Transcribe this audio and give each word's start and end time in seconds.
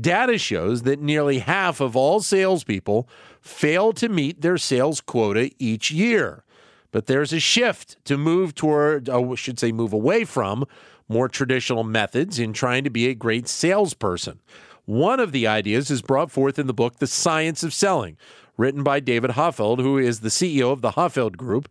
data 0.00 0.38
shows 0.38 0.82
that 0.82 1.00
nearly 1.00 1.38
half 1.38 1.80
of 1.80 1.96
all 1.96 2.20
salespeople 2.20 3.08
fail 3.40 3.92
to 3.92 4.08
meet 4.08 4.40
their 4.40 4.58
sales 4.58 5.00
quota 5.00 5.50
each 5.58 5.90
year. 5.90 6.44
But 6.90 7.06
there's 7.06 7.32
a 7.32 7.40
shift 7.40 8.02
to 8.04 8.16
move 8.16 8.54
toward, 8.54 9.08
uh, 9.08 9.30
I 9.30 9.34
should 9.34 9.58
say, 9.58 9.72
move 9.72 9.92
away 9.92 10.24
from 10.24 10.64
more 11.08 11.28
traditional 11.28 11.84
methods 11.84 12.38
in 12.38 12.52
trying 12.52 12.84
to 12.84 12.90
be 12.90 13.08
a 13.08 13.14
great 13.14 13.48
salesperson. 13.48 14.40
One 14.84 15.20
of 15.20 15.32
the 15.32 15.46
ideas 15.46 15.90
is 15.90 16.02
brought 16.02 16.30
forth 16.30 16.58
in 16.58 16.66
the 16.66 16.74
book, 16.74 16.98
The 16.98 17.06
Science 17.06 17.62
of 17.62 17.72
Selling, 17.72 18.16
written 18.56 18.82
by 18.82 19.00
David 19.00 19.32
Hoffeld, 19.32 19.80
who 19.80 19.98
is 19.98 20.20
the 20.20 20.28
CEO 20.28 20.72
of 20.72 20.82
the 20.82 20.92
Hoffeld 20.92 21.36
Group. 21.36 21.68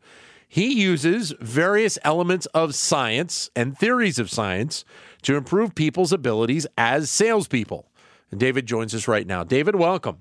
He 0.47 0.73
uses 0.73 1.33
various 1.39 1.97
elements 2.03 2.45
of 2.47 2.75
science 2.75 3.49
and 3.55 3.77
theories 3.77 4.19
of 4.19 4.29
science 4.29 4.83
to 5.23 5.35
improve 5.35 5.73
people's 5.73 6.13
abilities 6.13 6.67
as 6.77 7.09
salespeople. 7.09 7.87
And 8.33 8.39
David 8.39 8.65
joins 8.65 8.95
us 8.95 9.07
right 9.07 9.27
now. 9.27 9.43
David, 9.43 9.75
welcome. 9.75 10.17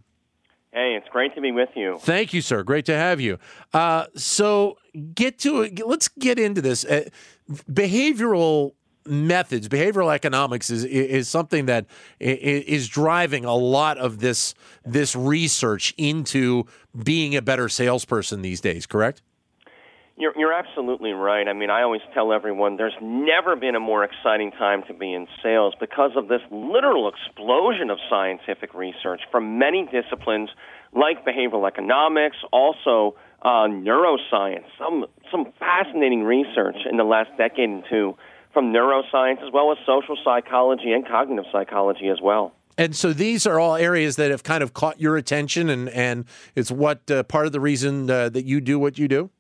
Hey, 0.71 0.99
it's 0.99 1.09
great 1.09 1.35
to 1.35 1.41
be 1.41 1.51
with 1.51 1.71
you. 1.75 1.97
Thank 1.99 2.35
you, 2.35 2.43
sir. 2.43 2.63
Great 2.63 2.85
to 2.85 2.95
have 2.95 3.23
you. 3.23 3.39
Uh, 3.73 4.05
so, 4.15 4.77
get 5.15 5.39
to 5.39 5.63
it. 5.63 5.81
Let's 5.87 6.09
get 6.09 6.39
into 6.39 6.61
this. 6.61 6.85
Uh, 6.85 7.09
behavioral 7.51 8.73
methods, 9.07 9.67
behavioral 9.67 10.15
economics 10.15 10.69
is 10.69 10.85
is 10.85 11.27
something 11.27 11.65
that 11.67 11.87
is 12.21 12.87
driving 12.87 13.47
a 13.47 13.55
lot 13.55 13.97
of 13.97 14.19
this 14.21 14.55
this 14.85 15.17
research 15.17 15.95
into 15.97 16.67
being 17.03 17.35
a 17.35 17.41
better 17.41 17.67
salesperson 17.71 18.43
these 18.43 18.61
days. 18.61 18.85
Correct? 18.85 19.23
You're, 20.17 20.33
you're 20.37 20.53
absolutely 20.53 21.13
right. 21.13 21.49
I 21.49 21.55
mean, 21.55 21.71
I 21.71 21.83
always 21.83 22.03
tell 22.13 22.33
everyone 22.33 22.77
there's 22.77 22.97
never 23.01 23.57
been 23.57 23.75
a 23.75 23.81
more 23.81 24.05
exciting 24.05 24.53
time 24.53 24.83
to 24.89 24.95
be 24.95 25.13
in 25.13 25.27
sales 25.43 25.75
because 25.81 26.13
of 26.17 26.29
this 26.29 26.43
literal 26.51 27.09
explosion 27.09 27.91
of 27.91 27.99
scientific 28.11 28.75
research 28.75 29.23
from 29.31 29.59
many 29.59 29.89
disciplines 29.91 30.51
like 30.93 31.25
behavioral 31.25 31.67
economics, 31.67 32.37
also 32.53 33.17
uh, 33.41 33.67
neuroscience, 33.67 34.65
some 34.79 35.07
some 35.31 35.47
fascinating 35.59 36.23
research 36.23 36.77
in 36.89 36.99
the 36.99 37.05
last 37.05 37.31
decade 37.39 37.71
and 37.71 37.85
two 37.89 38.15
from 38.53 38.67
neuroscience 38.67 39.43
as 39.43 39.51
well 39.53 39.73
as 39.73 39.79
social 39.87 40.17
psychology 40.23 40.93
and 40.93 41.09
cognitive 41.09 41.47
psychology 41.51 42.09
as 42.09 42.21
well. 42.23 42.53
And 42.79 42.95
so 42.95 43.13
these 43.13 43.47
are 43.47 43.59
all 43.59 43.77
areas 43.77 44.17
that 44.17 44.31
have 44.31 44.43
kind 44.43 44.63
of 44.63 44.73
caught 44.73 45.01
your 45.01 45.17
attention, 45.17 45.69
and, 45.69 45.89
and 45.91 46.25
it's 46.55 46.71
what 46.71 47.11
uh, 47.11 47.23
part 47.23 47.47
of 47.47 47.53
the 47.53 47.61
reason 47.61 48.11
uh, 48.11 48.29
that 48.31 48.45
you 48.45 48.61
do 48.61 48.79
what 48.79 48.99
you 48.99 49.09
do? 49.09 49.31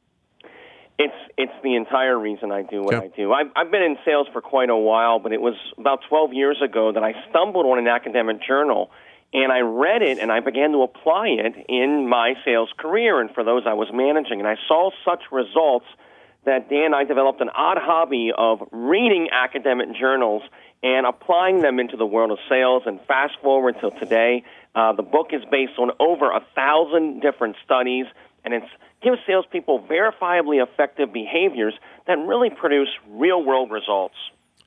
It's 1.05 1.33
it's 1.37 1.53
the 1.63 1.77
entire 1.77 2.19
reason 2.19 2.53
I 2.53 2.63
do 2.63 2.83
what 2.83 2.95
I 2.95 3.09
do. 3.09 3.33
I've, 3.33 3.51
I've 3.57 3.71
been 3.71 3.83
in 3.83 3.97
sales 4.05 4.27
for 4.33 4.41
quite 4.41 4.71
a 4.71 4.77
while, 4.77 5.19
but 5.19 5.33
it 5.33 5.41
was 5.41 5.55
about 5.79 6.01
12 6.09 6.33
years 6.33 6.59
ago 6.63 6.93
that 6.93 7.03
I 7.03 7.15
stumbled 7.31 7.67
on 7.67 7.79
an 7.79 7.89
academic 7.89 8.43
journal, 8.47 8.91
and 9.33 9.51
I 9.51 9.61
read 9.61 10.03
it, 10.03 10.19
and 10.19 10.31
I 10.31 10.41
began 10.41 10.73
to 10.73 10.83
apply 10.83 11.29
it 11.29 11.55
in 11.69 12.09
my 12.09 12.35
sales 12.45 12.71
career 12.77 13.21
and 13.21 13.31
for 13.31 13.45
those 13.45 13.63
I 13.67 13.75
was 13.75 13.89
managing, 13.93 14.39
and 14.41 14.49
I 14.49 14.57
saw 14.69 14.91
such 15.05 15.23
results– 15.31 15.87
that 16.45 16.69
Dan 16.69 16.87
and 16.87 16.95
I 16.95 17.05
developed 17.05 17.41
an 17.41 17.51
odd 17.51 17.79
hobby 17.79 18.33
of 18.37 18.63
reading 18.73 19.29
academic 19.31 19.95
journals 19.99 20.43
and 20.83 21.07
applying 21.07 21.63
them 21.63 21.79
into 21.79 21.97
the 21.97 22.07
world 22.07 22.33
of 22.33 22.39
sales. 22.49 22.83
And 22.87 23.01
fast 23.07 23.35
forward 23.43 23.77
till 23.81 23.93
today, 23.93 24.43
uh, 24.75 24.93
the 24.93 25.03
book 25.03 25.29
is 25.33 25.43
based 25.51 25.79
on 25.79 25.93
over 26.01 26.31
a 26.31 26.45
thousand 26.55 27.21
different 27.21 27.57
studies, 27.65 28.07
and 28.45 28.55
it 28.55 28.65
gives 29.03 29.19
salespeople 29.27 29.87
verifiably 29.91 30.63
effective 30.63 31.13
behaviors 31.13 31.75
that 32.07 32.19
really 32.19 32.51
produce 32.51 32.89
real 33.09 33.45
world 33.45 33.71
results. 33.71 34.15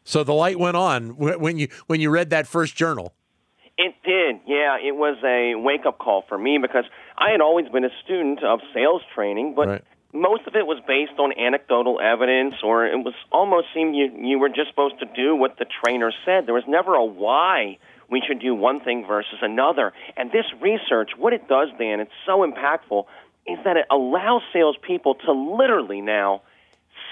So 0.04 0.24
the 0.24 0.34
light 0.34 0.60
went 0.60 0.78
on 0.78 1.18
when 1.18 1.58
you 1.58 1.68
when 1.88 2.00
you 2.00 2.10
read 2.10 2.30
that 2.30 2.48
first 2.48 2.76
journal. 2.76 3.14
It 3.78 3.94
did, 4.06 4.40
yeah. 4.48 4.78
It 4.82 4.96
was 4.96 5.18
a 5.26 5.56
wake 5.56 5.86
up 5.86 5.98
call 5.98 6.24
for 6.30 6.38
me 6.38 6.60
because 6.62 6.86
I 7.18 7.32
had 7.32 7.42
always 7.42 7.68
been 7.68 7.84
a 7.84 7.90
student 8.06 8.42
of 8.44 8.60
sales 8.74 9.02
training, 9.14 9.54
but 9.56 9.68
right 9.68 9.84
most 10.16 10.48
of 10.48 10.56
it 10.56 10.66
was 10.66 10.82
based 10.88 11.20
on 11.20 11.38
anecdotal 11.38 12.00
evidence, 12.00 12.56
or 12.64 12.88
it 12.88 12.96
was 12.96 13.14
almost 13.32 13.68
seemed 13.74 13.96
you 13.96 14.10
you 14.18 14.40
were 14.40 14.50
just 14.50 14.70
supposed 14.70 14.98
to 15.00 15.06
do 15.14 15.36
what 15.36 15.60
the 15.60 15.66
trainer 15.84 16.12
said. 16.24 16.48
There 16.48 16.54
was 16.54 16.64
never 16.68 16.96
a 16.96 17.04
why 17.04 17.78
we 18.10 18.24
should 18.26 18.40
do 18.40 18.56
one 18.56 18.80
thing 18.80 19.06
versus 19.06 19.40
another. 19.42 19.92
And 20.16 20.32
this 20.32 20.46
research, 20.62 21.12
what 21.18 21.34
it 21.34 21.48
does, 21.48 21.70
Dan, 21.78 22.00
it's 22.00 22.12
so 22.26 22.46
impactful, 22.48 23.06
is 23.48 23.58
that 23.64 23.78
it 23.78 23.86
allows 23.92 24.42
salespeople 24.52 25.16
to 25.26 25.32
literally 25.32 26.02
now 26.02 26.42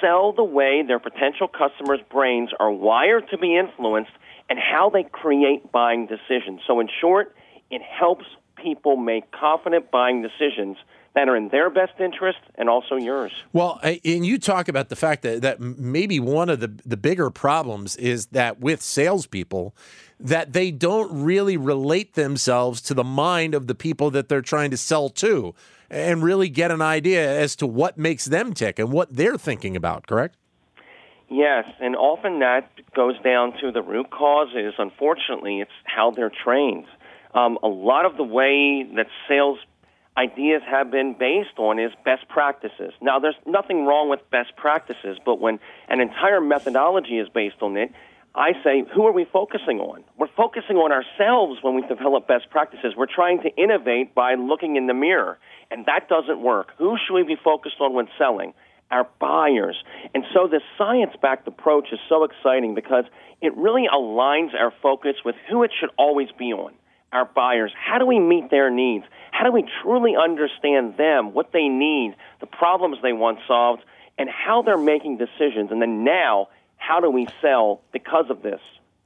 sell 0.01 0.33
the 0.33 0.43
way 0.43 0.83
their 0.85 0.99
potential 0.99 1.47
customers' 1.47 1.99
brains 2.11 2.49
are 2.59 2.71
wired 2.71 3.29
to 3.29 3.37
be 3.37 3.57
influenced 3.57 4.11
and 4.49 4.59
how 4.59 4.89
they 4.89 5.03
create 5.03 5.71
buying 5.71 6.07
decisions. 6.07 6.61
So, 6.67 6.79
in 6.79 6.89
short, 7.01 7.35
it 7.69 7.81
helps 7.81 8.25
people 8.55 8.97
make 8.97 9.31
confident 9.31 9.91
buying 9.91 10.21
decisions 10.21 10.77
that 11.15 11.29
are 11.29 11.35
in 11.35 11.49
their 11.49 11.69
best 11.69 11.93
interest 11.99 12.39
and 12.55 12.69
also 12.69 12.95
yours. 12.95 13.31
Well, 13.51 13.79
and 13.83 14.25
you 14.25 14.39
talk 14.39 14.67
about 14.67 14.89
the 14.89 14.95
fact 14.95 15.21
that, 15.21 15.41
that 15.43 15.59
maybe 15.59 16.19
one 16.19 16.49
of 16.49 16.59
the, 16.59 16.73
the 16.85 16.97
bigger 16.97 17.29
problems 17.29 17.95
is 17.97 18.27
that 18.27 18.59
with 18.59 18.81
salespeople, 18.81 19.75
that 20.19 20.53
they 20.53 20.71
don't 20.71 21.23
really 21.23 21.57
relate 21.57 22.15
themselves 22.15 22.81
to 22.81 22.93
the 22.93 23.03
mind 23.03 23.53
of 23.53 23.67
the 23.67 23.75
people 23.75 24.09
that 24.11 24.27
they're 24.27 24.41
trying 24.41 24.71
to 24.71 24.77
sell 24.77 25.09
to 25.09 25.53
and 25.89 26.23
really 26.23 26.49
get 26.49 26.71
an 26.71 26.81
idea 26.81 27.39
as 27.39 27.55
to 27.57 27.67
what 27.67 27.97
makes 27.97 28.25
them 28.25 28.53
tick 28.53 28.79
and 28.79 28.91
what 28.91 29.15
they're 29.15 29.37
thinking 29.37 29.75
about, 29.75 30.07
correct? 30.07 30.35
Yes, 31.29 31.65
and 31.79 31.95
often 31.95 32.39
that 32.39 32.69
goes 32.95 33.15
down 33.23 33.53
to 33.61 33.71
the 33.71 33.81
root 33.81 34.09
causes. 34.11 34.73
Unfortunately, 34.77 35.61
it's 35.61 35.71
how 35.83 36.11
they're 36.11 36.31
trained. 36.43 36.85
Um, 37.33 37.57
a 37.63 37.67
lot 37.67 38.05
of 38.05 38.17
the 38.17 38.23
way 38.23 38.87
that 38.95 39.07
sales 39.27 39.57
ideas 40.17 40.61
have 40.69 40.91
been 40.91 41.15
based 41.17 41.57
on 41.57 41.79
is 41.79 41.91
best 42.05 42.27
practices. 42.29 42.93
Now, 43.01 43.19
there's 43.19 43.35
nothing 43.45 43.85
wrong 43.85 44.09
with 44.09 44.19
best 44.29 44.55
practices, 44.55 45.17
but 45.25 45.39
when 45.39 45.59
an 45.87 45.99
entire 45.99 46.41
methodology 46.41 47.17
is 47.17 47.27
based 47.29 47.61
on 47.61 47.77
it, 47.77 47.91
I 48.35 48.53
say, 48.63 48.83
who 48.95 49.05
are 49.05 49.11
we 49.11 49.25
focusing 49.25 49.79
on? 49.79 50.03
We're 50.17 50.27
focusing 50.35 50.77
on 50.77 50.91
ourselves 50.91 51.59
when 51.61 51.75
we 51.75 51.81
develop 51.83 52.27
best 52.27 52.49
practices. 52.49 52.93
We're 52.97 53.05
trying 53.05 53.41
to 53.43 53.55
innovate 53.55 54.15
by 54.15 54.33
looking 54.35 54.75
in 54.75 54.87
the 54.87 54.93
mirror, 54.93 55.37
and 55.69 55.85
that 55.85 56.09
doesn't 56.09 56.41
work. 56.41 56.71
Who 56.77 56.97
should 56.97 57.13
we 57.13 57.23
be 57.23 57.37
focused 57.43 57.79
on 57.79 57.93
when 57.93 58.07
selling? 58.17 58.53
Our 58.89 59.07
buyers. 59.19 59.75
And 60.15 60.23
so 60.33 60.47
this 60.47 60.63
science 60.77 61.13
backed 61.21 61.47
approach 61.47 61.87
is 61.91 61.99
so 62.09 62.23
exciting 62.23 62.73
because 62.73 63.05
it 63.41 63.55
really 63.55 63.87
aligns 63.87 64.53
our 64.59 64.73
focus 64.81 65.15
with 65.23 65.35
who 65.49 65.63
it 65.63 65.71
should 65.79 65.89
always 65.97 66.29
be 66.37 66.53
on 66.53 66.73
our 67.13 67.25
buyers. 67.25 67.71
How 67.77 67.97
do 67.99 68.05
we 68.05 68.19
meet 68.19 68.49
their 68.49 68.69
needs? 68.69 69.05
How 69.31 69.45
do 69.45 69.51
we 69.51 69.65
truly 69.81 70.13
understand 70.15 70.97
them, 70.97 71.33
what 71.33 71.51
they 71.53 71.67
need, 71.67 72.15
the 72.39 72.47
problems 72.47 72.97
they 73.01 73.13
want 73.13 73.39
solved, 73.47 73.83
and 74.17 74.29
how 74.29 74.61
they're 74.61 74.77
making 74.77 75.17
decisions? 75.17 75.71
And 75.71 75.81
then 75.81 76.03
now, 76.03 76.49
how 76.77 76.99
do 76.99 77.09
we 77.09 77.27
sell 77.41 77.81
because 77.91 78.25
of 78.29 78.41
this? 78.41 78.59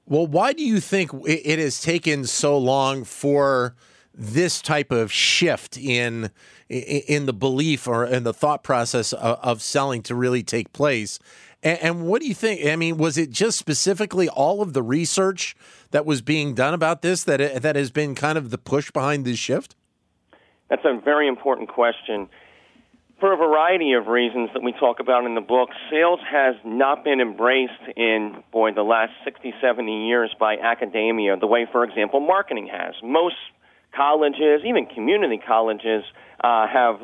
Well, 0.06 0.26
why 0.26 0.54
do 0.54 0.64
you 0.64 0.80
think 0.80 1.12
it 1.26 1.60
has 1.60 1.82
taken 1.82 2.26
so 2.26 2.58
long 2.58 3.04
for 3.04 3.76
this 4.14 4.62
type 4.62 4.92
of 4.92 5.12
shift 5.12 5.78
in 5.78 6.32
in 6.70 7.26
the 7.28 7.34
belief 7.34 7.88
or 7.88 8.06
in 8.06 8.24
the 8.24 8.34
thought 8.34 8.64
process 8.64 9.14
of, 9.14 9.62
selling 9.62 10.02
to 10.04 10.16
really 10.16 10.44
take 10.44 10.74
place? 10.74 11.20
And, 11.64 11.80
and, 11.80 12.08
what 12.08 12.22
do 12.22 12.28
you 12.28 12.36
think? 12.36 12.66
I 12.66 12.76
mean, 12.76 12.98
was 12.98 13.18
it 13.18 13.32
just 13.32 13.58
specifically 13.58 14.30
all 14.30 14.62
of 14.62 14.74
the 14.74 14.84
research 14.84 15.56
that 15.92 16.06
was 16.06 16.22
being 16.22 16.54
done 16.54 16.74
about 16.74 17.02
this 17.02 17.24
that 17.24 17.62
that 17.62 17.76
has 17.76 17.90
been 17.90 18.14
kind 18.16 18.38
of 18.38 18.52
the 18.52 18.58
push 18.58 18.92
behind 18.92 19.26
this 19.26 19.40
shift? 19.40 19.76
That's 20.70 20.86
a 20.86 21.00
very 21.04 21.28
important 21.28 21.70
question. 21.70 22.30
For 23.20 23.34
a 23.34 23.38
variety 23.38 23.94
of 23.94 24.06
reasons 24.06 24.52
that 24.54 24.62
we 24.62 24.74
talk 24.74 25.00
about 25.00 25.26
in 25.26 25.34
the 25.34 25.42
book, 25.42 25.70
sales 25.90 26.20
has 26.30 26.54
not 26.64 27.04
been 27.04 27.20
embraced 27.20 27.82
in, 27.96 28.44
boy, 28.52 28.74
the 28.74 28.84
last 28.84 29.14
60, 29.24 29.56
70 29.60 30.08
years 30.08 30.30
by 30.40 30.58
academia 30.58 31.36
the 31.36 31.48
way, 31.48 31.66
for 31.72 31.84
example, 31.84 32.20
marketing 32.20 32.70
has. 32.72 32.94
Most 33.02 33.38
colleges, 33.96 34.62
even 34.68 34.86
community 34.86 35.42
colleges, 35.46 36.04
uh, 36.44 36.68
have 36.68 37.00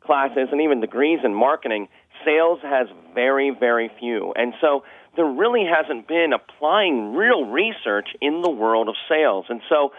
classes 0.00 0.48
and 0.50 0.62
even 0.62 0.80
degrees 0.80 1.20
in 1.22 1.34
marketing. 1.34 1.88
Sales 2.24 2.60
has 2.62 2.88
very, 3.14 3.50
very 3.50 3.90
few. 3.98 4.32
And 4.36 4.54
so 4.60 4.84
there 5.16 5.26
really 5.26 5.64
hasn't 5.64 6.06
been 6.06 6.32
applying 6.32 7.14
real 7.14 7.44
research 7.46 8.08
in 8.20 8.42
the 8.42 8.50
world 8.50 8.88
of 8.88 8.94
sales. 9.08 9.46
And 9.48 9.60
so 9.68 9.92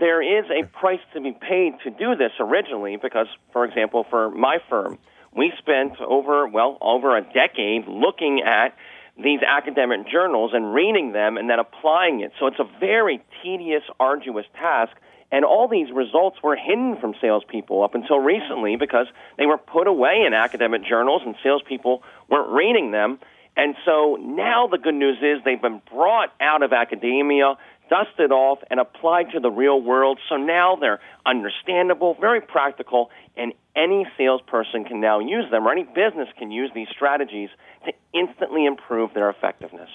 there 0.00 0.22
is 0.22 0.44
a 0.50 0.66
price 0.66 1.00
to 1.14 1.20
be 1.20 1.32
paid 1.32 1.74
to 1.84 1.90
do 1.90 2.14
this 2.16 2.32
originally 2.40 2.96
because, 2.96 3.26
for 3.52 3.64
example, 3.64 4.06
for 4.08 4.30
my 4.30 4.58
firm, 4.68 4.98
we 5.34 5.52
spent 5.58 6.00
over, 6.00 6.46
well, 6.46 6.78
over 6.80 7.16
a 7.16 7.22
decade 7.22 7.86
looking 7.88 8.42
at 8.46 8.74
these 9.16 9.40
academic 9.46 10.08
journals 10.08 10.52
and 10.54 10.72
reading 10.72 11.12
them 11.12 11.36
and 11.36 11.48
then 11.50 11.58
applying 11.58 12.20
it. 12.20 12.32
So 12.38 12.46
it's 12.46 12.58
a 12.58 12.68
very 12.80 13.22
tedious, 13.42 13.82
arduous 14.00 14.46
task. 14.54 14.92
And 15.30 15.44
all 15.44 15.66
these 15.66 15.90
results 15.94 16.38
were 16.42 16.56
hidden 16.56 16.98
from 17.00 17.14
salespeople 17.20 17.82
up 17.82 17.94
until 17.94 18.18
recently 18.18 18.76
because 18.76 19.06
they 19.38 19.46
were 19.46 19.58
put 19.58 19.86
away 19.86 20.24
in 20.26 20.34
academic 20.34 20.84
journals 20.84 21.22
and 21.24 21.34
salespeople 21.42 22.02
weren't 22.28 22.50
reading 22.50 22.90
them. 22.90 23.18
And 23.56 23.74
so 23.84 24.16
now 24.20 24.66
the 24.66 24.78
good 24.78 24.94
news 24.94 25.18
is 25.22 25.42
they've 25.44 25.60
been 25.60 25.82
brought 25.90 26.32
out 26.40 26.62
of 26.62 26.72
academia, 26.72 27.56
dusted 27.88 28.32
off, 28.32 28.58
and 28.70 28.80
applied 28.80 29.30
to 29.32 29.40
the 29.40 29.50
real 29.50 29.80
world. 29.80 30.18
So 30.28 30.36
now 30.36 30.76
they're 30.76 31.00
understandable, 31.26 32.16
very 32.18 32.40
practical, 32.40 33.10
and 33.36 33.52
any 33.74 34.06
salesperson 34.18 34.84
can 34.84 35.00
now 35.00 35.18
use 35.18 35.50
them, 35.50 35.66
or 35.66 35.72
any 35.72 35.84
business 35.84 36.28
can 36.38 36.50
use 36.50 36.70
these 36.74 36.88
strategies 36.90 37.48
to 37.84 37.92
instantly 38.12 38.66
improve 38.66 39.12
their 39.14 39.30
effectiveness. 39.30 39.88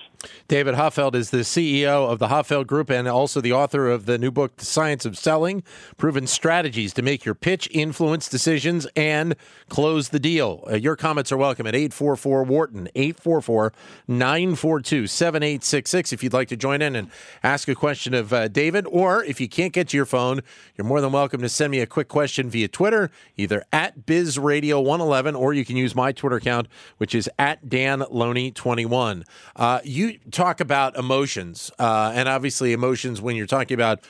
David 0.47 0.75
Hoffeld 0.75 1.13
is 1.13 1.29
the 1.29 1.39
CEO 1.39 2.09
of 2.09 2.17
the 2.19 2.27
Hoffeld 2.27 2.65
Group 2.65 2.89
and 2.89 3.07
also 3.07 3.39
the 3.39 3.53
author 3.53 3.87
of 3.87 4.07
the 4.07 4.17
new 4.17 4.31
book, 4.31 4.57
The 4.57 4.65
Science 4.65 5.05
of 5.05 5.17
Selling 5.17 5.63
Proven 5.97 6.25
Strategies 6.25 6.93
to 6.93 7.01
Make 7.03 7.23
Your 7.23 7.35
Pitch, 7.35 7.69
Influence 7.71 8.27
Decisions, 8.27 8.87
and 8.95 9.35
Close 9.69 10.09
the 10.09 10.19
Deal. 10.19 10.63
Uh, 10.69 10.75
your 10.75 10.95
comments 10.95 11.31
are 11.31 11.37
welcome 11.37 11.67
at 11.67 11.75
844 11.75 12.43
Wharton, 12.43 12.89
844 12.95 13.71
942 14.07 15.07
7866. 15.07 16.11
If 16.11 16.23
you'd 16.23 16.33
like 16.33 16.47
to 16.47 16.57
join 16.57 16.81
in 16.81 16.95
and 16.95 17.11
ask 17.43 17.67
a 17.67 17.75
question 17.75 18.15
of 18.15 18.33
uh, 18.33 18.47
David, 18.47 18.87
or 18.89 19.23
if 19.23 19.39
you 19.39 19.47
can't 19.47 19.73
get 19.73 19.89
to 19.89 19.97
your 19.97 20.07
phone, 20.07 20.41
you're 20.75 20.85
more 20.85 21.01
than 21.01 21.11
welcome 21.11 21.41
to 21.41 21.49
send 21.49 21.71
me 21.71 21.79
a 21.79 21.85
quick 21.85 22.07
question 22.07 22.49
via 22.49 22.67
Twitter, 22.67 23.11
either 23.37 23.63
at 23.71 24.05
BizRadio111 24.05 25.37
or 25.37 25.53
you 25.53 25.65
can 25.65 25.75
use 25.75 25.95
my 25.95 26.11
Twitter 26.11 26.37
account, 26.37 26.67
which 26.97 27.13
is 27.13 27.29
at 27.37 27.69
Dan 27.69 28.03
Loney 28.09 28.51
21. 28.51 29.23
Uh, 29.55 29.79
you 29.83 30.17
talk 30.31 30.59
about 30.59 30.95
emotions, 30.95 31.71
uh, 31.79 32.11
and 32.13 32.29
obviously, 32.29 32.73
emotions 32.73 33.21
when 33.21 33.35
you're 33.35 33.45
talking 33.45 33.75
about 33.75 34.01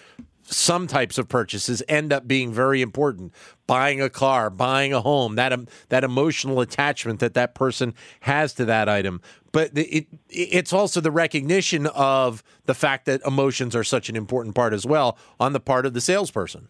some 0.50 0.88
types 0.88 1.18
of 1.18 1.28
purchases 1.28 1.84
end 1.88 2.14
up 2.14 2.28
being 2.28 2.54
very 2.54 2.82
important. 2.82 3.34
Buying 3.66 4.02
a 4.02 4.10
car, 4.10 4.50
buying 4.50 4.94
a 4.94 5.02
home, 5.02 5.36
that 5.36 5.52
um, 5.52 5.68
that 5.90 6.06
emotional 6.06 6.62
attachment 6.62 7.20
that 7.20 7.34
that 7.34 7.54
person 7.54 7.94
has 8.22 8.54
to 8.54 8.66
that 8.66 8.88
item. 8.88 9.22
But 9.52 9.72
it 9.76 10.08
it's 10.30 10.72
also 10.72 11.02
the 11.02 11.12
recognition 11.12 11.86
of 11.88 12.44
the 12.66 12.74
fact 12.74 13.06
that 13.08 13.22
emotions 13.26 13.76
are 13.76 13.84
such 13.84 14.08
an 14.08 14.16
important 14.16 14.56
part 14.56 14.74
as 14.74 14.86
well 14.86 15.18
on 15.40 15.52
the 15.52 15.60
part 15.60 15.86
of 15.86 15.94
the 15.94 16.02
salesperson. 16.02 16.70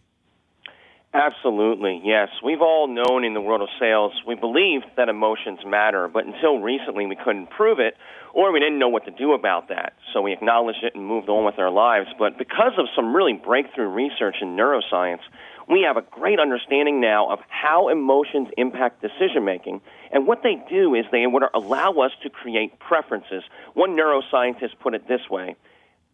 Absolutely, 1.14 2.02
yes. 2.04 2.28
We've 2.44 2.60
all 2.60 2.86
known 2.86 3.24
in 3.24 3.32
the 3.32 3.40
world 3.40 3.62
of 3.62 3.68
sales, 3.80 4.12
we 4.26 4.34
believed 4.34 4.84
that 4.98 5.08
emotions 5.08 5.60
matter, 5.66 6.06
but 6.06 6.26
until 6.26 6.58
recently 6.58 7.06
we 7.06 7.16
couldn't 7.16 7.48
prove 7.48 7.78
it, 7.80 7.94
or 8.34 8.52
we 8.52 8.60
didn't 8.60 8.78
know 8.78 8.90
what 8.90 9.06
to 9.06 9.10
do 9.10 9.32
about 9.32 9.68
that. 9.68 9.94
So 10.12 10.20
we 10.20 10.34
acknowledged 10.34 10.84
it 10.84 10.94
and 10.94 11.06
moved 11.06 11.30
on 11.30 11.46
with 11.46 11.58
our 11.58 11.70
lives. 11.70 12.08
But 12.18 12.36
because 12.36 12.72
of 12.76 12.86
some 12.94 13.16
really 13.16 13.32
breakthrough 13.32 13.88
research 13.88 14.36
in 14.42 14.48
neuroscience, 14.48 15.20
we 15.66 15.82
have 15.86 15.96
a 15.96 16.02
great 16.02 16.38
understanding 16.38 17.00
now 17.00 17.30
of 17.30 17.38
how 17.48 17.88
emotions 17.88 18.48
impact 18.58 19.00
decision 19.00 19.46
making. 19.46 19.80
And 20.12 20.26
what 20.26 20.42
they 20.42 20.62
do 20.68 20.94
is 20.94 21.06
they 21.10 21.26
would 21.26 21.42
allow 21.54 21.92
us 21.92 22.12
to 22.22 22.28
create 22.28 22.78
preferences. 22.80 23.42
One 23.72 23.96
neuroscientist 23.96 24.78
put 24.80 24.94
it 24.94 25.08
this 25.08 25.22
way 25.30 25.56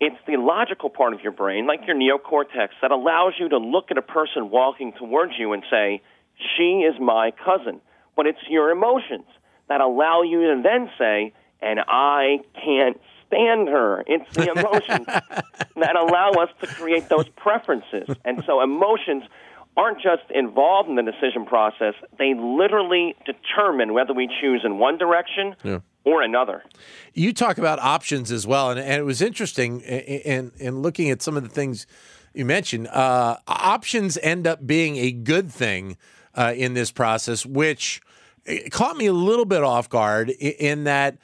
it's 0.05 0.17
the 0.27 0.37
logical 0.37 0.91
part 0.91 1.15
of 1.15 1.23
your 1.23 1.33
brain, 1.33 1.67
like 1.67 1.81
your 1.87 1.97
neocortex, 1.97 2.69
that 2.83 2.91
allows 2.91 3.33
you 3.39 3.49
to 3.49 3.57
look 3.57 3.91
at 3.91 3.97
a 3.97 4.03
person 4.03 4.51
walking 4.51 4.93
towards 4.93 5.33
you 5.39 5.53
and 5.55 5.63
say, 5.71 6.03
She 6.57 6.81
is 6.81 6.95
my 7.01 7.33
cousin. 7.33 7.81
But 8.15 8.27
it's 8.27 8.39
your 8.49 8.71
emotions 8.71 9.27
that 9.69 9.81
allow 9.81 10.23
you 10.23 10.55
to 10.55 10.63
then 10.63 10.91
say, 10.99 11.33
And 11.63 11.81
I 11.89 12.41
can't 12.63 13.01
stand 13.27 13.69
her. 13.69 14.05
It's 14.07 14.31
the 14.37 14.53
emotions 14.53 15.07
that 15.77 15.97
allow 15.97 16.33
us 16.33 16.51
to 16.61 16.67
create 16.67 17.09
those 17.09 17.29
preferences. 17.31 18.15
And 18.25 18.45
so 18.47 18.63
emotions 18.63 19.23
aren't 19.77 20.01
just 20.01 20.31
involved 20.31 20.89
in 20.89 20.97
the 20.97 21.03
decision 21.03 21.47
process, 21.47 21.95
they 22.19 22.35
literally 22.35 23.17
determine 23.25 23.93
whether 23.93 24.13
we 24.13 24.29
choose 24.41 24.63
in 24.65 24.79
one 24.79 24.99
direction 24.99 25.57
yeah 25.65 25.81
or 26.05 26.23
another. 26.23 26.63
You 27.15 27.33
talk 27.33 27.59
about 27.59 27.79
options 27.79 28.31
as 28.31 28.47
well, 28.47 28.71
and, 28.71 28.79
and 28.79 29.01
it 29.01 29.05
was 29.05 29.23
interesting 29.23 29.81
in, 29.81 30.53
in 30.59 30.83
looking 30.83 31.11
at 31.11 31.23
some 31.23 31.37
of 31.37 31.43
the 31.43 31.49
things 31.49 31.87
you 32.35 32.45
mentioned. 32.45 32.89
Uh, 32.89 33.39
options 33.47 34.19
end 34.19 34.47
up 34.47 34.67
being 34.67 34.97
a 34.97 35.13
good 35.13 35.51
thing 35.51 35.97
uh, 36.35 36.53
in 36.55 36.75
this 36.75 36.91
process, 36.91 37.47
which 37.47 38.01
caught 38.71 38.97
me 38.97 39.07
a 39.07 39.13
little 39.13 39.45
bit 39.45 39.63
off 39.63 39.89
guard 39.89 40.31
in 40.31 40.85
that 40.85 41.17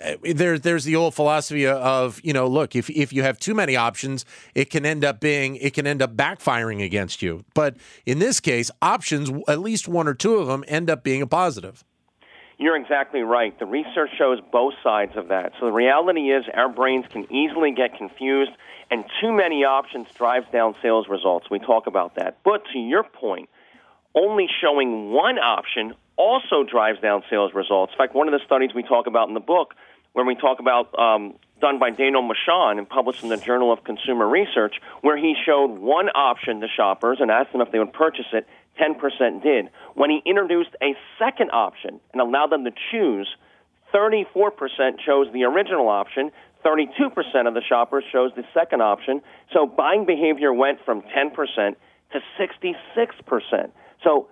uh, 0.00 0.14
there, 0.22 0.58
there's 0.58 0.84
the 0.84 0.94
old 0.94 1.14
philosophy 1.14 1.66
of 1.66 2.20
you 2.22 2.32
know 2.32 2.46
look 2.46 2.76
if 2.76 2.88
if 2.90 3.12
you 3.12 3.24
have 3.24 3.36
too 3.38 3.54
many 3.54 3.74
options 3.74 4.24
it 4.54 4.70
can 4.70 4.86
end 4.86 5.04
up 5.04 5.18
being 5.18 5.56
it 5.56 5.74
can 5.74 5.88
end 5.88 6.00
up 6.00 6.14
backfiring 6.14 6.84
against 6.84 7.20
you 7.20 7.44
but 7.52 7.76
in 8.06 8.20
this 8.20 8.38
case 8.38 8.70
options 8.80 9.28
at 9.48 9.58
least 9.58 9.88
one 9.88 10.06
or 10.06 10.14
two 10.14 10.36
of 10.36 10.46
them 10.46 10.62
end 10.68 10.88
up 10.88 11.02
being 11.02 11.20
a 11.20 11.26
positive 11.26 11.84
you're 12.58 12.76
exactly 12.76 13.20
right. 13.20 13.56
The 13.58 13.66
research 13.66 14.10
shows 14.18 14.40
both 14.50 14.74
sides 14.82 15.12
of 15.16 15.28
that. 15.28 15.52
So 15.60 15.66
the 15.66 15.72
reality 15.72 16.32
is 16.32 16.44
our 16.52 16.68
brains 16.68 17.06
can 17.10 17.32
easily 17.32 17.72
get 17.72 17.96
confused, 17.96 18.50
and 18.90 19.04
too 19.20 19.32
many 19.32 19.64
options 19.64 20.08
drives 20.16 20.46
down 20.52 20.74
sales 20.82 21.06
results. 21.08 21.48
We 21.50 21.60
talk 21.60 21.86
about 21.86 22.16
that. 22.16 22.38
But 22.44 22.64
to 22.72 22.78
your 22.78 23.04
point, 23.04 23.48
only 24.14 24.48
showing 24.60 25.12
one 25.12 25.38
option 25.38 25.94
also 26.16 26.64
drives 26.64 27.00
down 27.00 27.22
sales 27.30 27.54
results. 27.54 27.92
In 27.92 27.98
fact, 27.98 28.14
one 28.14 28.26
of 28.26 28.32
the 28.32 28.44
studies 28.44 28.70
we 28.74 28.82
talk 28.82 29.06
about 29.06 29.28
in 29.28 29.34
the 29.34 29.40
book, 29.40 29.74
when 30.12 30.26
we 30.26 30.34
talk 30.34 30.58
about 30.58 30.98
um, 30.98 31.34
done 31.60 31.78
by 31.78 31.90
Daniel 31.90 32.28
Mochon 32.28 32.78
and 32.78 32.88
published 32.88 33.22
in 33.22 33.28
the 33.28 33.36
Journal 33.36 33.72
of 33.72 33.84
Consumer 33.84 34.28
Research, 34.28 34.80
where 35.02 35.16
he 35.16 35.36
showed 35.46 35.78
one 35.78 36.08
option 36.08 36.60
to 36.60 36.66
shoppers 36.68 37.18
and 37.20 37.30
asked 37.30 37.52
them 37.52 37.60
if 37.60 37.70
they 37.70 37.78
would 37.78 37.92
purchase 37.92 38.26
it 38.32 38.48
10% 38.80 39.42
did. 39.42 39.70
When 39.94 40.10
he 40.10 40.22
introduced 40.24 40.70
a 40.82 40.94
second 41.18 41.50
option 41.50 42.00
and 42.12 42.20
allowed 42.20 42.50
them 42.50 42.64
to 42.64 42.70
choose, 42.90 43.28
34% 43.94 44.52
chose 45.04 45.26
the 45.32 45.44
original 45.44 45.88
option, 45.88 46.30
32% 46.64 47.48
of 47.48 47.54
the 47.54 47.62
shoppers 47.66 48.04
chose 48.12 48.32
the 48.36 48.44
second 48.52 48.82
option. 48.82 49.22
So 49.52 49.66
buying 49.66 50.06
behavior 50.06 50.52
went 50.52 50.78
from 50.84 51.02
10% 51.02 51.74
to 52.12 52.20
66%. 52.38 53.70
So 54.02 54.28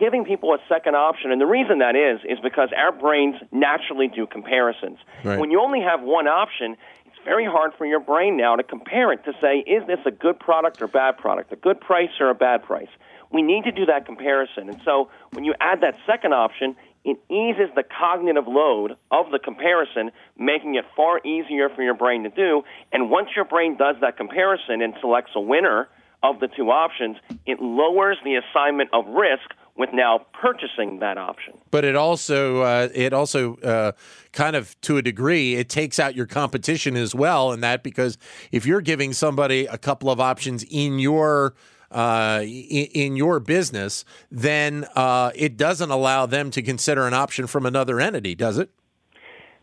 giving 0.00 0.24
people 0.24 0.52
a 0.54 0.58
second 0.68 0.96
option, 0.96 1.30
and 1.30 1.40
the 1.40 1.46
reason 1.46 1.78
that 1.78 1.94
is, 1.94 2.20
is 2.28 2.38
because 2.42 2.70
our 2.76 2.92
brains 2.92 3.36
naturally 3.52 4.08
do 4.08 4.26
comparisons. 4.26 4.98
Right. 5.22 5.38
When 5.38 5.50
you 5.50 5.60
only 5.60 5.80
have 5.80 6.02
one 6.02 6.26
option, 6.26 6.76
it's 7.04 7.16
very 7.24 7.44
hard 7.44 7.72
for 7.78 7.86
your 7.86 8.00
brain 8.00 8.36
now 8.36 8.56
to 8.56 8.62
compare 8.62 9.12
it 9.12 9.24
to 9.24 9.32
say, 9.40 9.58
is 9.58 9.86
this 9.86 10.00
a 10.06 10.10
good 10.10 10.38
product 10.40 10.82
or 10.82 10.88
bad 10.88 11.18
product, 11.18 11.52
a 11.52 11.56
good 11.56 11.80
price 11.80 12.10
or 12.20 12.30
a 12.30 12.34
bad 12.34 12.64
price? 12.64 12.88
We 13.32 13.42
need 13.42 13.64
to 13.64 13.72
do 13.72 13.86
that 13.86 14.06
comparison. 14.06 14.68
And 14.68 14.80
so 14.84 15.10
when 15.32 15.44
you 15.44 15.54
add 15.60 15.80
that 15.80 15.96
second 16.06 16.32
option, 16.32 16.76
it 17.04 17.18
eases 17.30 17.70
the 17.76 17.84
cognitive 17.84 18.48
load 18.48 18.96
of 19.12 19.30
the 19.30 19.38
comparison, 19.38 20.10
making 20.36 20.74
it 20.74 20.84
far 20.96 21.20
easier 21.24 21.68
for 21.68 21.82
your 21.82 21.94
brain 21.94 22.24
to 22.24 22.30
do. 22.30 22.62
And 22.92 23.10
once 23.10 23.28
your 23.36 23.44
brain 23.44 23.76
does 23.76 23.96
that 24.00 24.16
comparison 24.16 24.82
and 24.82 24.94
selects 25.00 25.30
a 25.36 25.40
winner 25.40 25.88
of 26.24 26.40
the 26.40 26.48
two 26.48 26.70
options, 26.70 27.16
it 27.46 27.60
lowers 27.60 28.16
the 28.24 28.34
assignment 28.34 28.90
of 28.92 29.06
risk 29.06 29.50
with 29.76 29.90
now 29.92 30.26
purchasing 30.32 30.98
that 31.00 31.18
option. 31.18 31.54
But 31.70 31.84
it 31.84 31.94
also 31.94 32.62
uh, 32.62 32.88
it 32.94 33.12
also 33.12 33.56
uh, 33.56 33.92
kind 34.32 34.56
of 34.56 34.78
to 34.80 34.96
a 34.96 35.02
degree 35.02 35.54
it 35.54 35.68
takes 35.68 35.98
out 35.98 36.14
your 36.14 36.26
competition 36.26 36.96
as 36.96 37.14
well 37.14 37.52
in 37.52 37.60
that 37.60 37.82
because 37.82 38.18
if 38.50 38.66
you're 38.66 38.80
giving 38.80 39.12
somebody 39.12 39.66
a 39.66 39.78
couple 39.78 40.10
of 40.10 40.18
options 40.18 40.64
in 40.64 40.98
your 40.98 41.54
uh, 41.96 42.40
in, 42.42 42.86
in, 42.92 43.16
your 43.16 43.40
business, 43.40 44.04
then 44.30 44.86
uh, 44.94 45.30
it 45.34 45.56
doesn't 45.56 45.90
allow 45.90 46.26
them 46.26 46.50
to 46.50 46.60
consider 46.60 47.06
an 47.06 47.14
option 47.14 47.46
from 47.46 47.64
another 47.64 47.98
entity, 47.98 48.34
does 48.34 48.58
it? 48.58 48.68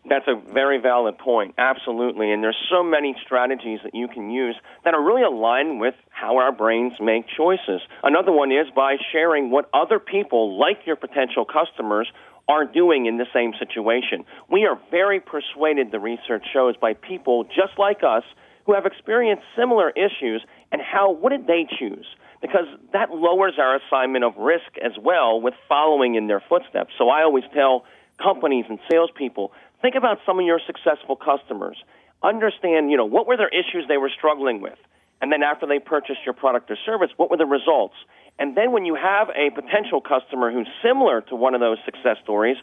That's 0.10 0.28
a 0.28 0.36
very 0.52 0.82
valid 0.82 1.20
point. 1.20 1.54
Absolutely. 1.60 2.32
And 2.32 2.44
there's 2.44 2.58
so 2.70 2.84
many 2.84 3.16
strategies 3.24 3.80
that 3.84 3.94
you 3.94 4.08
can 4.08 4.32
use 4.32 4.56
that 4.84 4.96
are 4.96 5.02
really 5.02 5.22
aligned 5.22 5.80
with 5.80 5.94
how 6.10 6.38
our 6.38 6.52
brains 6.52 6.94
make 7.00 7.26
choices. 7.38 7.82
Another 8.02 8.32
one 8.32 8.52
is 8.52 8.66
by 8.76 8.98
sharing 9.12 9.52
what 9.52 9.70
other 9.72 10.00
people, 10.00 10.60
like 10.60 10.80
your 10.86 10.96
potential 10.96 11.46
customers, 11.46 12.12
are 12.50 12.66
doing 12.66 13.06
in 13.06 13.18
the 13.18 13.28
same 13.32 13.54
situation. 13.60 14.26
We 14.52 14.66
are 14.66 14.78
very 14.92 15.22
persuaded, 15.22 15.92
the 15.92 16.00
research 16.00 16.44
shows, 16.52 16.76
by 16.76 16.94
people 16.96 17.44
just 17.46 17.78
like 17.78 18.02
us 18.04 18.24
who 18.66 18.74
have 18.74 18.86
experienced 18.86 19.44
similar 19.58 19.92
issues 19.92 20.44
and 20.72 20.82
how 20.82 21.12
what 21.12 21.30
did 21.30 21.48
they 21.48 21.68
choose? 21.80 22.06
Because 22.44 22.68
that 22.92 23.10
lowers 23.10 23.54
our 23.58 23.78
assignment 23.78 24.26
of 24.26 24.36
risk 24.36 24.78
as 24.84 24.92
well 25.02 25.40
with 25.40 25.54
following 25.70 26.16
in 26.16 26.28
their 26.28 26.44
footsteps. 26.50 26.92
So 26.98 27.08
I 27.08 27.24
always 27.24 27.46
tell 27.54 27.86
companies 28.22 28.66
and 28.68 28.80
salespeople, 28.92 29.54
think 29.82 29.96
about 29.96 30.20
some 30.26 30.40
of 30.40 30.46
your 30.46 30.60
successful 30.68 31.16
customers. 31.16 31.78
Understand, 32.22 32.92
you 32.92 32.98
know, 32.98 33.06
what 33.06 33.28
were 33.28 33.38
their 33.38 33.48
issues 33.48 33.86
they 33.88 33.98
were 33.98 34.12
struggling 34.16 34.60
with? 34.62 34.78
And 35.22 35.32
then 35.32 35.42
after 35.42 35.66
they 35.66 35.80
purchased 35.80 36.20
your 36.26 36.34
product 36.34 36.70
or 36.70 36.78
service, 36.86 37.12
what 37.16 37.32
were 37.32 37.38
the 37.38 37.46
results? 37.46 37.96
And 38.38 38.58
then 38.58 38.74
when 38.74 38.84
you 38.84 38.96
have 38.96 39.30
a 39.30 39.50
potential 39.50 40.02
customer 40.02 40.52
who's 40.52 40.68
similar 40.84 41.22
to 41.22 41.36
one 41.38 41.56
of 41.56 41.62
those 41.62 41.78
success 41.86 42.18
stories, 42.24 42.58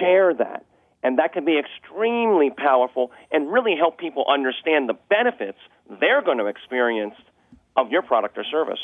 share 0.00 0.34
that. 0.34 0.66
And 1.04 1.20
that 1.20 1.32
can 1.32 1.44
be 1.44 1.60
extremely 1.60 2.50
powerful 2.50 3.12
and 3.30 3.52
really 3.52 3.76
help 3.76 3.98
people 3.98 4.24
understand 4.28 4.88
the 4.88 4.98
benefits 5.08 5.58
they're 6.00 6.22
going 6.22 6.38
to 6.38 6.46
experience 6.46 7.14
of 7.76 7.90
your 7.90 8.02
product 8.02 8.36
or 8.36 8.44
service. 8.44 8.80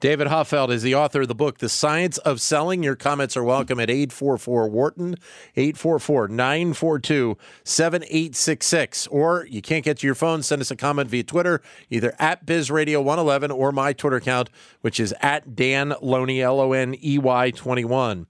David 0.00 0.28
Hoffeld 0.28 0.70
is 0.70 0.82
the 0.82 0.94
author 0.94 1.22
of 1.22 1.28
the 1.28 1.34
book, 1.34 1.58
The 1.58 1.68
Science 1.68 2.18
of 2.18 2.40
Selling. 2.40 2.82
Your 2.82 2.96
comments 2.96 3.36
are 3.36 3.44
welcome 3.44 3.78
at 3.78 3.90
844 3.90 4.68
Wharton, 4.68 5.16
844 5.54 6.28
942 6.28 7.36
7866. 7.64 9.06
Or 9.08 9.46
you 9.48 9.60
can't 9.60 9.84
get 9.84 9.98
to 9.98 10.06
your 10.06 10.14
phone, 10.14 10.42
send 10.42 10.62
us 10.62 10.70
a 10.70 10.76
comment 10.76 11.10
via 11.10 11.22
Twitter, 11.22 11.60
either 11.90 12.14
at 12.18 12.46
BizRadio111 12.46 13.54
or 13.54 13.70
my 13.70 13.92
Twitter 13.92 14.16
account, 14.16 14.48
which 14.80 14.98
is 14.98 15.14
at 15.20 15.54
Dan 15.54 15.94
Loney, 16.00 16.40
L 16.40 16.58
O 16.60 16.72
N 16.72 16.96
E 17.02 17.18
Y 17.18 17.50
21. 17.50 18.26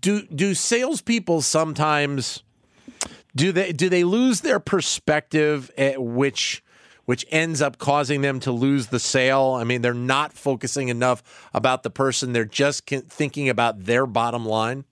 Do, 0.00 0.22
do 0.22 0.54
salespeople 0.54 1.42
sometimes. 1.42 2.42
Do 3.34 3.50
they 3.50 3.72
do 3.72 3.88
they 3.88 4.04
lose 4.04 4.42
their 4.42 4.60
perspective 4.60 5.70
at 5.78 6.02
which 6.02 6.62
which 7.12 7.26
ends 7.30 7.60
up 7.60 7.76
causing 7.76 8.22
them 8.22 8.40
to 8.40 8.50
lose 8.50 8.86
the 8.86 8.98
sale. 8.98 9.58
I 9.60 9.64
mean, 9.64 9.82
they're 9.82 9.92
not 9.92 10.32
focusing 10.32 10.88
enough 10.88 11.22
about 11.52 11.82
the 11.82 11.90
person, 11.90 12.32
they're 12.32 12.46
just 12.46 12.86
thinking 12.86 13.50
about 13.50 13.84
their 13.84 14.06
bottom 14.06 14.46
line. 14.46 14.86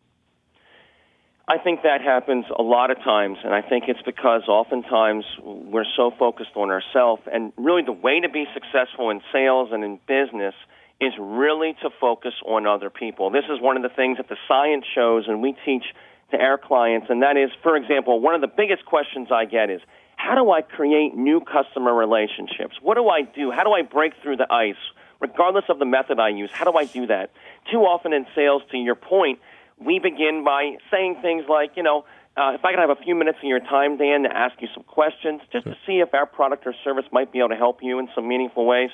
I 1.48 1.56
think 1.56 1.80
that 1.82 2.02
happens 2.02 2.44
a 2.58 2.62
lot 2.62 2.90
of 2.90 2.98
times, 2.98 3.38
and 3.42 3.54
I 3.54 3.62
think 3.62 3.84
it's 3.88 4.02
because 4.02 4.42
oftentimes 4.48 5.24
we're 5.42 5.86
so 5.96 6.10
focused 6.18 6.50
on 6.56 6.68
ourselves. 6.68 7.22
And 7.32 7.54
really, 7.56 7.84
the 7.86 7.92
way 7.92 8.20
to 8.20 8.28
be 8.28 8.44
successful 8.52 9.08
in 9.08 9.22
sales 9.32 9.70
and 9.72 9.82
in 9.82 9.98
business 10.06 10.54
is 11.00 11.14
really 11.18 11.74
to 11.80 11.88
focus 11.98 12.34
on 12.44 12.66
other 12.66 12.90
people. 12.90 13.30
This 13.30 13.46
is 13.48 13.62
one 13.62 13.78
of 13.78 13.82
the 13.82 13.88
things 13.88 14.18
that 14.18 14.28
the 14.28 14.36
science 14.46 14.84
shows, 14.94 15.24
and 15.26 15.40
we 15.40 15.56
teach 15.64 15.84
to 16.32 16.36
our 16.36 16.58
clients, 16.58 17.06
and 17.08 17.22
that 17.22 17.38
is, 17.38 17.48
for 17.62 17.78
example, 17.78 18.20
one 18.20 18.34
of 18.34 18.42
the 18.42 18.52
biggest 18.54 18.84
questions 18.84 19.28
I 19.32 19.46
get 19.46 19.70
is, 19.70 19.80
how 20.20 20.34
do 20.34 20.50
I 20.50 20.60
create 20.60 21.16
new 21.16 21.40
customer 21.40 21.94
relationships? 21.94 22.76
What 22.82 22.96
do 22.96 23.08
I 23.08 23.22
do? 23.22 23.50
How 23.50 23.64
do 23.64 23.72
I 23.72 23.82
break 23.82 24.12
through 24.22 24.36
the 24.36 24.52
ice? 24.52 24.82
Regardless 25.18 25.64
of 25.68 25.78
the 25.78 25.86
method 25.86 26.18
I 26.18 26.28
use, 26.28 26.50
how 26.52 26.70
do 26.70 26.76
I 26.76 26.84
do 26.84 27.06
that? 27.06 27.30
Too 27.70 27.78
often 27.78 28.12
in 28.12 28.26
sales, 28.34 28.62
to 28.70 28.76
your 28.76 28.94
point, 28.94 29.38
we 29.78 29.98
begin 29.98 30.44
by 30.44 30.76
saying 30.90 31.18
things 31.22 31.44
like, 31.48 31.72
you 31.76 31.82
know, 31.82 32.04
uh, 32.36 32.52
if 32.54 32.64
I 32.64 32.72
could 32.72 32.80
have 32.80 32.90
a 32.90 33.02
few 33.02 33.14
minutes 33.14 33.38
of 33.42 33.48
your 33.48 33.60
time, 33.60 33.96
Dan, 33.96 34.22
to 34.22 34.34
ask 34.34 34.60
you 34.60 34.68
some 34.74 34.84
questions, 34.84 35.40
just 35.52 35.64
to 35.64 35.76
see 35.86 36.00
if 36.00 36.12
our 36.14 36.26
product 36.26 36.66
or 36.66 36.74
service 36.84 37.04
might 37.12 37.32
be 37.32 37.38
able 37.38 37.50
to 37.50 37.56
help 37.56 37.78
you 37.82 37.98
in 37.98 38.08
some 38.14 38.28
meaningful 38.28 38.66
ways. 38.66 38.90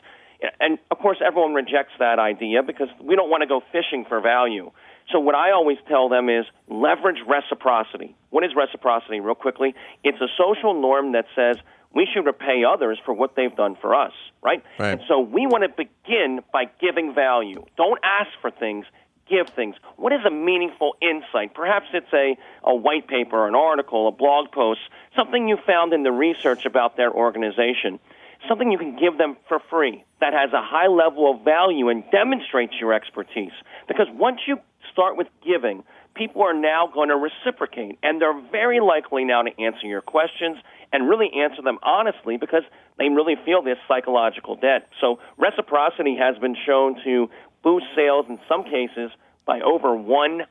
And 0.61 0.79
of 0.91 0.99
course, 0.99 1.19
everyone 1.25 1.55
rejects 1.55 1.93
that 1.99 2.19
idea 2.19 2.63
because 2.63 2.89
we 3.03 3.17
don't 3.17 3.31
want 3.31 3.43
to 3.43 3.47
go 3.47 3.63
fishing 3.73 4.05
for 4.09 4.21
value. 4.21 4.71
So 5.13 5.21
what 5.21 5.35
I 5.35 5.53
always 5.53 5.79
tell 5.89 6.09
them 6.09 6.29
is 6.29 6.45
leverage 6.69 7.19
reciprocity. 7.27 8.17
What 8.31 8.45
is 8.45 8.51
reciprocity, 8.57 9.21
real 9.21 9.35
quickly? 9.35 9.75
It's 10.03 10.21
a 10.21 10.29
social 10.37 10.81
norm 10.81 11.13
that 11.13 11.27
says 11.37 11.57
we 11.95 12.07
should 12.13 12.27
repay 12.27 12.65
others 12.65 12.99
for 13.05 13.15
what 13.15 13.37
they've 13.37 13.55
done 13.55 13.77
for 13.81 13.95
us, 13.95 14.13
right? 14.43 14.63
right. 14.79 14.91
And 14.93 15.01
so 15.09 15.21
we 15.21 15.47
want 15.47 15.65
to 15.65 15.69
begin 15.69 16.41
by 16.53 16.65
giving 16.81 17.15
value. 17.15 17.65
Don't 17.77 18.01
ask 18.05 18.31
for 18.43 18.51
things, 18.51 18.85
give 19.29 19.49
things. 19.55 19.77
What 19.97 20.13
is 20.13 20.21
a 20.27 20.31
meaningful 20.31 20.97
insight? 21.01 21.55
Perhaps 21.55 21.87
it's 21.95 22.13
a, 22.13 22.37
a 22.65 22.75
white 22.75 23.09
paper, 23.09 23.47
an 23.47 23.55
article, 23.55 24.09
a 24.09 24.13
blog 24.13 24.51
post, 24.53 24.81
something 25.15 25.49
you 25.49 25.57
found 25.67 25.93
in 25.93 26.03
the 26.03 26.13
research 26.13 26.67
about 26.67 26.97
their 26.97 27.13
organization, 27.13 27.99
something 28.49 28.71
you 28.71 28.79
can 28.79 28.99
give 28.99 29.19
them 29.19 29.37
for 29.49 29.61
free 29.71 30.05
that 30.21 30.33
has 30.33 30.53
a 30.53 30.63
high 30.63 30.89
level 30.89 31.31
of 31.31 31.45
value 31.45 31.89
and 31.89 32.05
demonstrates 32.11 32.75
your 32.81 32.93
expertise. 32.93 33.53
Because 33.89 34.07
once 34.13 34.41
you 34.47 34.59
start 34.97 35.19
with 35.19 35.27
giving, 35.47 35.85
people 36.15 36.43
are 36.43 36.55
now 36.55 36.91
going 36.93 37.11
to 37.11 37.17
reciprocate, 37.17 37.99
and 38.03 38.21
they're 38.21 38.41
very 38.51 38.81
likely 38.81 39.25
now 39.25 39.43
to 39.43 39.51
answer 39.61 39.87
your 39.87 40.01
questions 40.01 40.57
and 40.91 41.07
really 41.07 41.31
answer 41.37 41.61
them 41.61 41.79
honestly 41.83 42.39
because 42.39 42.63
they 42.97 43.11
really 43.11 43.37
feel 43.45 43.61
this 43.61 43.77
psychological 43.87 44.57
debt. 44.57 44.89
So 45.03 45.19
reciprocity 45.37 46.17
has 46.17 46.39
been 46.39 46.57
shown 46.65 46.97
to 47.05 47.29
boost 47.63 47.85
sales 47.95 48.25
in 48.29 48.39
some 48.49 48.65
cases 48.65 49.11
by 49.45 49.61
over 49.61 49.89
100%. 49.89 50.47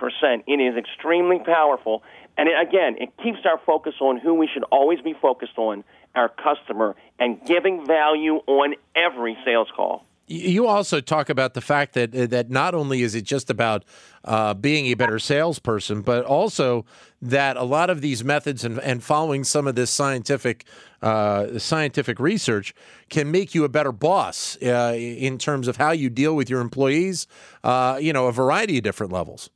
It 0.00 0.60
is 0.60 0.76
extremely 0.76 1.38
powerful. 1.38 2.02
And 2.38 2.48
it, 2.48 2.54
again, 2.58 2.96
it 2.98 3.10
keeps 3.22 3.40
our 3.44 3.60
focus 3.66 3.94
on 4.00 4.16
who 4.18 4.32
we 4.34 4.48
should 4.52 4.64
always 4.64 5.00
be 5.02 5.12
focused 5.20 5.58
on, 5.58 5.84
our 6.14 6.30
customer, 6.30 6.96
and 7.18 7.44
giving 7.44 7.86
value 7.86 8.36
on 8.46 8.74
every 8.96 9.36
sales 9.44 9.68
call. 9.76 10.06
You 10.32 10.66
also 10.66 11.00
talk 11.00 11.28
about 11.28 11.52
the 11.52 11.60
fact 11.60 11.92
that 11.92 12.14
uh, 12.14 12.26
that 12.26 12.48
not 12.48 12.74
only 12.74 13.02
is 13.02 13.14
it 13.14 13.22
just 13.22 13.50
about 13.50 13.84
uh, 14.24 14.54
being 14.54 14.86
a 14.86 14.94
better 14.94 15.18
salesperson, 15.18 16.00
but 16.00 16.24
also 16.24 16.86
that 17.20 17.58
a 17.58 17.64
lot 17.64 17.90
of 17.90 18.00
these 18.00 18.24
methods 18.24 18.64
and, 18.64 18.78
and 18.80 19.02
following 19.04 19.44
some 19.44 19.66
of 19.66 19.74
this 19.74 19.90
scientific 19.90 20.64
uh, 21.02 21.58
scientific 21.58 22.18
research 22.18 22.74
can 23.10 23.30
make 23.30 23.54
you 23.54 23.64
a 23.64 23.68
better 23.68 23.92
boss 23.92 24.56
uh, 24.62 24.94
in 24.96 25.36
terms 25.36 25.68
of 25.68 25.76
how 25.76 25.90
you 25.90 26.08
deal 26.08 26.34
with 26.34 26.48
your 26.48 26.62
employees. 26.62 27.26
Uh, 27.62 27.98
you 28.00 28.12
know, 28.12 28.26
a 28.26 28.32
variety 28.32 28.78
of 28.78 28.84
different 28.84 29.12
levels. 29.12 29.50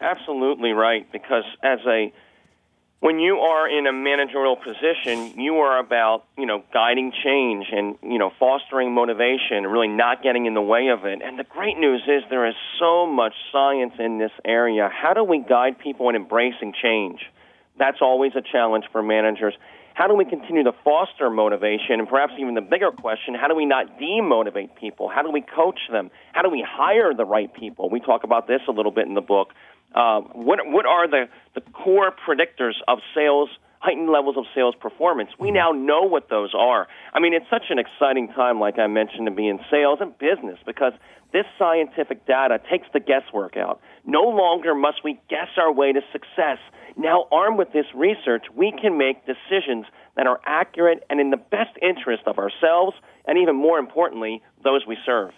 Absolutely 0.00 0.72
right, 0.72 1.10
because 1.12 1.44
as 1.62 1.78
a 1.86 2.12
when 3.04 3.18
you 3.18 3.36
are 3.36 3.68
in 3.68 3.86
a 3.86 3.92
managerial 3.92 4.56
position, 4.56 5.38
you 5.38 5.56
are 5.56 5.78
about, 5.78 6.24
you 6.38 6.46
know, 6.46 6.64
guiding 6.72 7.12
change 7.22 7.66
and, 7.70 7.96
you 8.02 8.18
know, 8.18 8.32
fostering 8.40 8.94
motivation 8.94 9.58
and 9.58 9.70
really 9.70 9.88
not 9.88 10.22
getting 10.22 10.46
in 10.46 10.54
the 10.54 10.62
way 10.62 10.88
of 10.88 11.04
it. 11.04 11.20
And 11.22 11.38
the 11.38 11.44
great 11.44 11.76
news 11.76 12.00
is 12.08 12.22
there 12.30 12.48
is 12.48 12.54
so 12.80 13.06
much 13.06 13.34
science 13.52 13.92
in 13.98 14.16
this 14.16 14.30
area. 14.42 14.88
How 14.90 15.12
do 15.12 15.22
we 15.22 15.44
guide 15.46 15.78
people 15.78 16.08
in 16.08 16.16
embracing 16.16 16.72
change? 16.82 17.20
That's 17.78 17.98
always 18.00 18.32
a 18.36 18.40
challenge 18.40 18.86
for 18.90 19.02
managers. 19.02 19.52
How 19.92 20.08
do 20.08 20.14
we 20.14 20.24
continue 20.24 20.64
to 20.64 20.72
foster 20.82 21.28
motivation? 21.28 22.00
And 22.00 22.08
perhaps 22.08 22.32
even 22.40 22.54
the 22.54 22.62
bigger 22.62 22.90
question, 22.90 23.34
how 23.34 23.48
do 23.48 23.54
we 23.54 23.66
not 23.66 23.98
demotivate 24.00 24.76
people? 24.80 25.10
How 25.14 25.20
do 25.20 25.30
we 25.30 25.42
coach 25.42 25.78
them? 25.92 26.10
How 26.32 26.40
do 26.40 26.48
we 26.48 26.66
hire 26.66 27.12
the 27.12 27.26
right 27.26 27.52
people? 27.52 27.90
We 27.90 28.00
talk 28.00 28.24
about 28.24 28.48
this 28.48 28.62
a 28.66 28.72
little 28.72 28.92
bit 28.92 29.06
in 29.06 29.14
the 29.14 29.20
book. 29.20 29.48
Uh, 29.94 30.20
what 30.32 30.58
what 30.64 30.86
are 30.86 31.08
the 31.08 31.24
the 31.54 31.60
core 31.72 32.12
predictors 32.26 32.74
of 32.88 32.98
sales 33.14 33.48
heightened 33.84 34.08
levels 34.08 34.36
of 34.38 34.44
sales 34.54 34.74
performance. 34.80 35.28
We 35.38 35.50
now 35.50 35.70
know 35.70 36.04
what 36.04 36.30
those 36.30 36.54
are. 36.56 36.88
I 37.12 37.20
mean, 37.20 37.34
it's 37.34 37.44
such 37.50 37.64
an 37.68 37.78
exciting 37.78 38.28
time, 38.28 38.58
like 38.58 38.78
I 38.78 38.86
mentioned, 38.86 39.26
to 39.26 39.30
be 39.30 39.46
in 39.46 39.58
sales 39.70 39.98
and 40.00 40.16
business 40.16 40.58
because 40.64 40.94
this 41.34 41.44
scientific 41.58 42.26
data 42.26 42.60
takes 42.70 42.86
the 42.94 43.00
guesswork 43.00 43.58
out. 43.58 43.82
No 44.06 44.22
longer 44.22 44.74
must 44.74 45.04
we 45.04 45.20
guess 45.28 45.48
our 45.58 45.70
way 45.70 45.92
to 45.92 46.00
success. 46.12 46.58
Now, 46.96 47.26
armed 47.30 47.58
with 47.58 47.72
this 47.72 47.84
research, 47.94 48.44
we 48.54 48.72
can 48.72 48.96
make 48.96 49.26
decisions 49.26 49.84
that 50.16 50.26
are 50.26 50.40
accurate 50.46 51.04
and 51.10 51.20
in 51.20 51.28
the 51.30 51.36
best 51.36 51.76
interest 51.82 52.22
of 52.26 52.38
ourselves 52.38 52.96
and 53.26 53.36
even 53.36 53.56
more 53.56 53.78
importantly, 53.78 54.42
those 54.62 54.86
we 54.86 54.96
serve. 55.04 55.32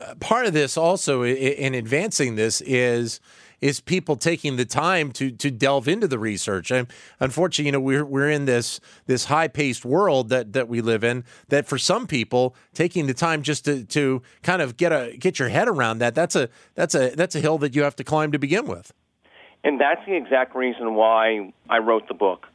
Uh, 0.00 0.14
part 0.20 0.46
of 0.46 0.52
this 0.52 0.76
also 0.76 1.24
in 1.24 1.74
advancing 1.74 2.36
this 2.36 2.60
is 2.60 3.20
is 3.60 3.80
people 3.80 4.16
taking 4.16 4.56
the 4.56 4.64
time 4.64 5.12
to 5.12 5.30
to 5.30 5.50
delve 5.50 5.88
into 5.88 6.06
the 6.06 6.18
research. 6.18 6.70
And 6.70 6.86
unfortunately, 7.20 7.66
you 7.66 7.72
know, 7.72 7.80
we're 7.80 8.04
we're 8.04 8.30
in 8.30 8.44
this 8.44 8.80
this 9.06 9.26
high 9.26 9.48
paced 9.48 9.84
world 9.84 10.28
that 10.28 10.52
that 10.52 10.68
we 10.68 10.80
live 10.80 11.04
in. 11.04 11.24
That 11.48 11.66
for 11.66 11.78
some 11.78 12.06
people, 12.06 12.54
taking 12.74 13.06
the 13.06 13.14
time 13.14 13.42
just 13.42 13.64
to 13.64 13.84
to 13.84 14.22
kind 14.42 14.62
of 14.62 14.76
get 14.76 14.92
a 14.92 15.16
get 15.18 15.38
your 15.38 15.48
head 15.48 15.68
around 15.68 15.98
that 15.98 16.14
that's 16.14 16.36
a 16.36 16.48
that's 16.74 16.94
a 16.94 17.14
that's 17.14 17.34
a 17.34 17.40
hill 17.40 17.58
that 17.58 17.74
you 17.74 17.82
have 17.82 17.96
to 17.96 18.04
climb 18.04 18.32
to 18.32 18.38
begin 18.38 18.66
with. 18.66 18.92
And 19.64 19.80
that's 19.80 20.04
the 20.06 20.14
exact 20.14 20.54
reason 20.54 20.94
why 20.94 21.52
I 21.68 21.78
wrote 21.78 22.08
the 22.08 22.14
book. 22.14 22.46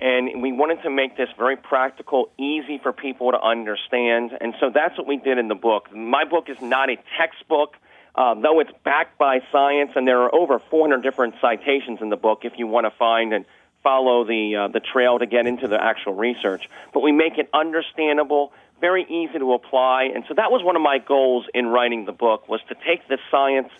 And 0.00 0.42
we 0.42 0.52
wanted 0.52 0.82
to 0.82 0.90
make 0.90 1.16
this 1.16 1.28
very 1.36 1.56
practical, 1.56 2.30
easy 2.38 2.78
for 2.82 2.92
people 2.92 3.30
to 3.32 3.40
understand. 3.40 4.32
And 4.40 4.54
so 4.58 4.70
that's 4.72 4.96
what 4.96 5.06
we 5.06 5.18
did 5.18 5.38
in 5.38 5.48
the 5.48 5.54
book. 5.54 5.94
My 5.94 6.24
book 6.24 6.48
is 6.48 6.60
not 6.62 6.88
a 6.88 6.96
textbook. 7.18 7.76
Uh, 8.14 8.34
though 8.34 8.60
it's 8.60 8.70
backed 8.84 9.16
by 9.18 9.40
science, 9.50 9.92
and 9.96 10.06
there 10.06 10.20
are 10.22 10.34
over 10.34 10.58
400 10.58 11.02
different 11.02 11.34
citations 11.40 12.00
in 12.02 12.10
the 12.10 12.16
book 12.16 12.40
if 12.44 12.52
you 12.58 12.66
want 12.66 12.84
to 12.84 12.90
find 12.90 13.32
and 13.32 13.46
follow 13.82 14.24
the 14.24 14.56
uh, 14.56 14.68
the 14.68 14.80
trail 14.80 15.18
to 15.18 15.26
get 15.26 15.46
into 15.46 15.66
the 15.66 15.82
actual 15.82 16.14
research. 16.14 16.68
But 16.92 17.00
we 17.00 17.10
make 17.12 17.38
it 17.38 17.48
understandable, 17.54 18.52
very 18.80 19.04
easy 19.04 19.38
to 19.38 19.52
apply, 19.54 20.10
and 20.14 20.24
so 20.28 20.34
that 20.34 20.50
was 20.52 20.62
one 20.62 20.76
of 20.76 20.82
my 20.82 20.98
goals 20.98 21.46
in 21.54 21.66
writing 21.66 22.04
the 22.04 22.12
book 22.12 22.48
was 22.48 22.60
to 22.68 22.74
take 22.86 23.08
this 23.08 23.20
science 23.30 23.70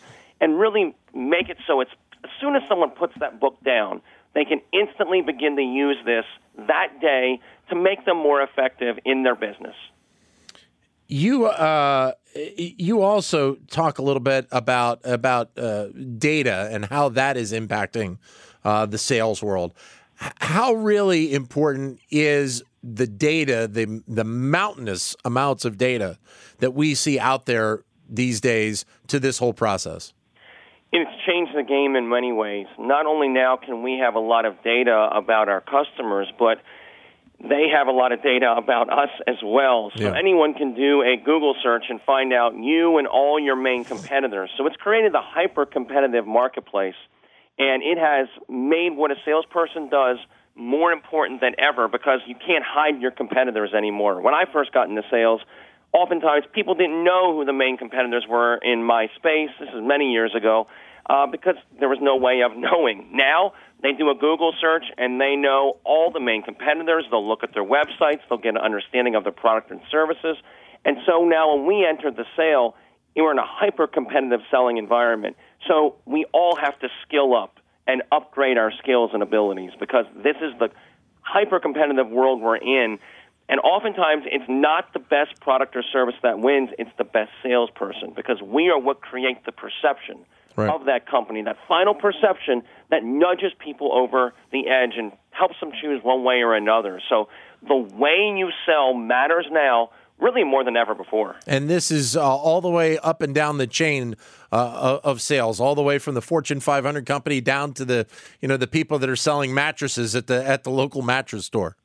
and 0.41 0.59
really 0.59 0.95
make 1.15 1.51
it 1.51 1.59
so 1.67 1.81
it's 1.81 1.93
as 2.25 2.31
soon 2.41 2.57
as 2.57 2.63
someone 2.69 2.91
puts 2.91 3.15
that 3.19 3.41
book 3.41 3.57
down, 3.65 4.01
they 4.35 4.45
can 4.45 4.61
instantly 4.73 5.23
begin 5.23 5.57
to 5.57 5.63
use 5.63 5.97
this 6.05 6.25
that 6.67 7.01
day 7.01 7.41
to 7.69 7.77
make 7.77 8.05
them 8.05 8.17
more 8.17 8.43
effective 8.43 8.99
in 9.05 9.23
their 9.23 9.35
business. 9.35 9.75
You 11.13 11.45
uh, 11.45 12.13
you 12.35 13.03
also 13.03 13.57
talk 13.71 13.99
a 13.99 14.03
little 14.03 14.19
bit 14.21 14.47
about 14.51 15.01
about 15.05 15.51
uh, 15.59 15.89
data 16.17 16.71
and 16.73 16.87
how 16.87 17.11
that 17.11 17.37
is 17.37 17.53
impacting 17.53 18.17
uh, 18.65 18.87
the 18.87 18.97
sales 18.97 19.43
world. 19.43 19.75
How 20.17 20.73
really 20.73 21.35
important 21.35 22.01
is 22.11 22.63
the 22.83 23.07
data, 23.07 23.69
the 23.71 24.03
the 24.09 24.25
mountainous 24.25 25.15
amounts 25.23 25.67
of 25.67 25.77
data 25.77 26.19
that 26.61 26.73
we 26.73 26.95
see 26.95 27.19
out 27.19 27.45
there 27.45 27.85
these 28.09 28.41
days 28.41 28.87
to 29.09 29.21
this 29.21 29.37
whole 29.37 29.53
process? 29.53 30.15
It's 30.93 31.11
changed 31.27 31.53
the 31.55 31.63
game 31.63 31.95
in 31.95 32.09
many 32.09 32.33
ways. 32.33 32.69
Not 32.79 33.05
only 33.05 33.29
now 33.29 33.59
can 33.59 33.83
we 33.83 33.99
have 33.99 34.15
a 34.15 34.21
lot 34.21 34.47
of 34.47 34.63
data 34.65 35.11
about 35.13 35.51
our 35.51 35.61
customers, 35.61 36.29
but 36.39 36.57
they 37.43 37.67
have 37.75 37.89
a 37.89 37.91
lot 37.91 38.13
of 38.13 38.23
data 38.23 38.55
about 38.57 38.93
us 38.93 39.11
as 39.27 39.37
well. 39.45 39.91
So 39.97 40.05
yeah. 40.05 40.17
anyone 40.17 40.55
can 40.55 40.75
do 40.75 41.03
a 41.03 41.17
Google 41.17 41.55
search 41.63 41.85
and 41.89 42.01
find 42.03 42.33
out 42.33 42.55
you 42.57 42.99
and 42.99 43.07
all 43.09 43.41
your 43.41 43.57
main 43.57 43.85
competitors. 43.85 44.51
So 44.57 44.67
it's 44.67 44.77
created 44.77 45.15
a 45.15 45.23
hyper 45.23 45.67
competitive 45.67 46.27
marketplace, 46.27 46.95
and 47.59 47.83
it 47.83 47.99
has 47.99 48.29
made 48.49 48.97
what 48.97 49.11
a 49.11 49.17
salesperson 49.25 49.89
does 49.89 50.19
more 50.55 50.93
important 50.93 51.41
than 51.41 51.55
ever 51.59 51.89
because 51.89 52.21
you 52.27 52.35
can't 52.35 52.65
hide 52.65 53.01
your 53.01 53.11
competitors 53.11 53.73
anymore. 53.77 54.21
When 54.21 54.35
I 54.35 54.45
first 54.53 54.73
got 54.73 54.89
into 54.89 55.03
sales, 55.11 55.41
oftentimes 55.93 56.45
people 56.53 56.75
didn't 56.75 57.03
know 57.03 57.35
who 57.35 57.45
the 57.45 57.53
main 57.53 57.77
competitors 57.77 58.25
were 58.29 58.57
in 58.57 58.85
my 58.85 59.09
space. 59.17 59.51
This 59.59 59.71
is 59.71 59.81
many 59.83 60.13
years 60.13 60.35
ago 60.37 60.69
uh, 61.09 61.27
because 61.27 61.57
there 61.79 61.89
was 61.89 61.99
no 62.01 62.17
way 62.17 62.43
of 62.43 62.57
knowing. 62.57 63.11
Now 63.13 63.53
they 63.83 63.93
do 63.93 64.11
a 64.11 64.15
Google 64.15 64.53
search 64.61 64.85
and 64.97 65.21
they 65.21 65.37
know 65.37 65.79
all 65.85 66.11
the 66.11 66.21
main 66.21 66.43
competitors. 66.43 67.05
They'll 67.11 67.27
look 67.27 67.43
at 67.43 67.53
their 67.55 67.65
websites. 67.65 68.21
They'll 68.29 68.39
get 68.39 68.55
an 68.55 68.63
understanding 68.63 69.15
of 69.15 69.25
the 69.25 69.33
product 69.33 69.71
and 69.71 69.81
services. 69.91 70.37
And 70.85 70.99
so 71.07 71.25
now 71.25 71.55
when 71.55 71.67
we 71.67 71.87
enter 71.87 72.11
the 72.11 72.25
sale, 72.37 72.77
we're 73.17 73.33
in 73.33 73.39
a 73.39 73.47
hyper 73.47 73.87
competitive 73.87 74.41
selling 74.51 74.79
environment. 74.79 75.37
So 75.69 75.97
we 76.07 76.25
all 76.33 76.57
have 76.57 76.79
to 76.81 76.89
skill 77.07 77.35
up 77.35 77.59
and 77.87 78.03
upgrade 78.11 78.59
our 78.59 78.73
skills 78.83 79.11
and 79.13 79.23
abilities 79.23 79.73
because 79.79 80.07
this 80.17 80.37
is 80.37 80.53
the 80.59 80.71
hyper 81.21 81.61
competitive 81.61 82.09
world 82.09 82.41
we're 82.41 82.57
in. 82.57 82.99
And 83.49 83.61
oftentimes, 83.61 84.25
it's 84.27 84.45
not 84.49 84.93
the 84.93 85.01
best 85.01 85.41
product 85.41 85.77
or 85.77 85.83
service 85.93 86.15
that 86.23 86.39
wins, 86.39 86.71
it's 86.79 86.91
the 86.97 87.05
best 87.05 87.31
salesperson 87.43 88.13
because 88.15 88.41
we 88.41 88.71
are 88.71 88.79
what 88.79 89.01
creates 89.01 89.41
the 89.45 89.53
perception 89.53 90.25
right. 90.57 90.71
of 90.71 90.87
that 90.87 91.09
company, 91.09 91.43
that 91.43 91.57
final 91.69 91.95
perception 91.95 92.63
that 92.91 93.05
nudges 93.05 93.53
people 93.59 93.93
over 93.93 94.33
the 94.51 94.69
edge 94.69 94.95
and 94.97 95.13
helps 95.31 95.59
them 95.61 95.71
choose 95.81 96.03
one 96.03 96.25
way 96.25 96.43
or 96.43 96.55
another. 96.55 97.01
So 97.09 97.29
the 97.67 97.77
way 97.77 98.35
you 98.37 98.51
sell 98.67 98.95
matters 98.95 99.47
now 99.51 99.91
really 100.19 100.45
more 100.45 100.65
than 100.65 100.77
ever 100.77 100.95
before. 100.95 101.37
And 101.47 101.69
this 101.69 101.91
is 101.91 102.17
uh, 102.17 102.23
all 102.23 102.61
the 102.61 102.71
way 102.71 102.97
up 102.99 103.23
and 103.23 103.35
down 103.35 103.59
the 103.59 103.67
chain 103.67 104.15
uh, 104.53 105.01
of 105.03 105.21
sales, 105.21 105.61
all 105.61 105.75
the 105.75 105.83
way 105.83 105.99
from 105.99 106.15
the 106.15 106.23
Fortune 106.23 106.61
500 106.61 107.05
company 107.05 107.41
down 107.41 107.73
to 107.75 107.85
the 107.85 108.07
you 108.41 108.49
know 108.49 108.57
the 108.57 108.67
people 108.67 108.99
that 109.01 109.11
are 109.11 109.17
selling 109.17 109.53
mattresses 109.53 110.15
at 110.15 110.29
the 110.29 110.47
at 110.47 110.63
the 110.63 110.71
local 110.71 111.03
mattress 111.03 111.47
store. 111.47 111.77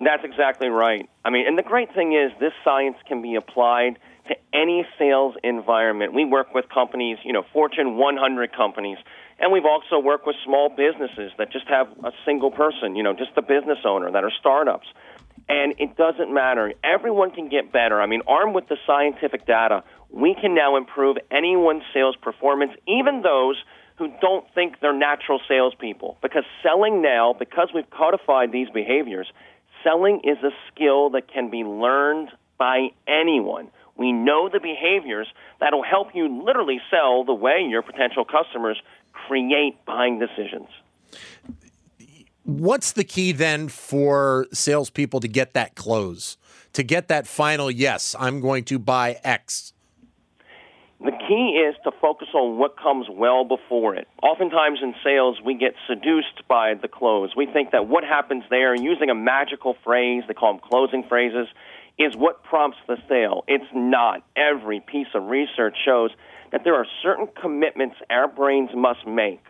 That's 0.00 0.24
exactly 0.24 0.68
right. 0.68 1.08
I 1.24 1.30
mean, 1.30 1.46
and 1.48 1.58
the 1.58 1.62
great 1.62 1.92
thing 1.92 2.12
is 2.12 2.30
this 2.38 2.52
science 2.62 2.96
can 3.08 3.20
be 3.20 3.34
applied 3.34 3.98
to 4.28 4.36
any 4.52 4.86
sales 4.98 5.34
environment. 5.42 6.14
We 6.14 6.24
work 6.24 6.54
with 6.54 6.66
companies, 6.68 7.18
you 7.24 7.32
know, 7.32 7.44
Fortune 7.52 7.96
100 7.96 8.52
companies, 8.54 8.98
and 9.38 9.52
we've 9.52 9.64
also 9.64 9.98
worked 9.98 10.26
with 10.26 10.36
small 10.44 10.68
businesses 10.68 11.32
that 11.38 11.52
just 11.52 11.66
have 11.68 11.88
a 12.04 12.12
single 12.24 12.50
person, 12.50 12.96
you 12.96 13.02
know, 13.02 13.12
just 13.12 13.34
the 13.34 13.42
business 13.42 13.78
owner 13.84 14.10
that 14.10 14.24
are 14.24 14.32
startups. 14.38 14.86
And 15.48 15.74
it 15.78 15.96
doesn't 15.96 16.32
matter. 16.32 16.74
Everyone 16.84 17.30
can 17.30 17.48
get 17.48 17.72
better. 17.72 18.00
I 18.00 18.06
mean, 18.06 18.22
armed 18.26 18.54
with 18.54 18.68
the 18.68 18.76
scientific 18.86 19.46
data, 19.46 19.82
we 20.10 20.34
can 20.34 20.54
now 20.54 20.76
improve 20.76 21.16
anyone's 21.30 21.84
sales 21.94 22.16
performance, 22.20 22.72
even 22.86 23.22
those 23.22 23.56
who 23.96 24.12
don't 24.20 24.44
think 24.54 24.80
they're 24.80 24.96
natural 24.96 25.40
salespeople. 25.48 26.18
Because 26.22 26.44
selling 26.62 27.00
now, 27.02 27.34
because 27.38 27.68
we've 27.74 27.88
codified 27.90 28.52
these 28.52 28.68
behaviors, 28.70 29.26
selling 29.82 30.20
is 30.24 30.38
a 30.42 30.50
skill 30.70 31.10
that 31.10 31.32
can 31.32 31.50
be 31.50 31.64
learned 31.64 32.28
by 32.58 32.88
anyone. 33.06 33.68
We 33.98 34.12
know 34.12 34.48
the 34.48 34.60
behaviors 34.60 35.26
that'll 35.60 35.82
help 35.82 36.14
you 36.14 36.42
literally 36.42 36.80
sell 36.90 37.24
the 37.24 37.34
way 37.34 37.66
your 37.68 37.82
potential 37.82 38.24
customers 38.24 38.80
create 39.12 39.84
buying 39.84 40.18
decisions. 40.18 40.68
What's 42.44 42.92
the 42.92 43.04
key 43.04 43.32
then 43.32 43.68
for 43.68 44.46
salespeople 44.52 45.20
to 45.20 45.28
get 45.28 45.52
that 45.52 45.74
close, 45.74 46.38
to 46.72 46.82
get 46.82 47.08
that 47.08 47.26
final 47.26 47.70
yes, 47.70 48.16
I'm 48.18 48.40
going 48.40 48.64
to 48.64 48.78
buy 48.78 49.18
X? 49.22 49.74
The 51.00 51.12
key 51.12 51.62
is 51.64 51.76
to 51.84 51.92
focus 52.00 52.28
on 52.34 52.58
what 52.58 52.76
comes 52.76 53.06
well 53.08 53.44
before 53.44 53.94
it. 53.94 54.08
Oftentimes 54.22 54.80
in 54.82 54.94
sales, 55.04 55.38
we 55.44 55.54
get 55.54 55.74
seduced 55.86 56.48
by 56.48 56.74
the 56.74 56.88
close. 56.88 57.36
We 57.36 57.46
think 57.46 57.70
that 57.70 57.86
what 57.86 58.02
happens 58.02 58.42
there, 58.50 58.74
using 58.74 59.08
a 59.08 59.14
magical 59.14 59.76
phrase, 59.84 60.24
they 60.26 60.34
call 60.34 60.54
them 60.54 60.62
closing 60.68 61.04
phrases, 61.08 61.46
is 61.98 62.14
what 62.16 62.44
prompts 62.44 62.78
the 62.86 62.96
sale. 63.08 63.44
It's 63.48 63.70
not. 63.74 64.22
Every 64.36 64.80
piece 64.80 65.08
of 65.14 65.24
research 65.24 65.76
shows 65.84 66.10
that 66.52 66.62
there 66.64 66.74
are 66.74 66.86
certain 67.02 67.28
commitments 67.40 67.96
our 68.08 68.28
brains 68.28 68.70
must 68.74 69.06
make. 69.06 69.42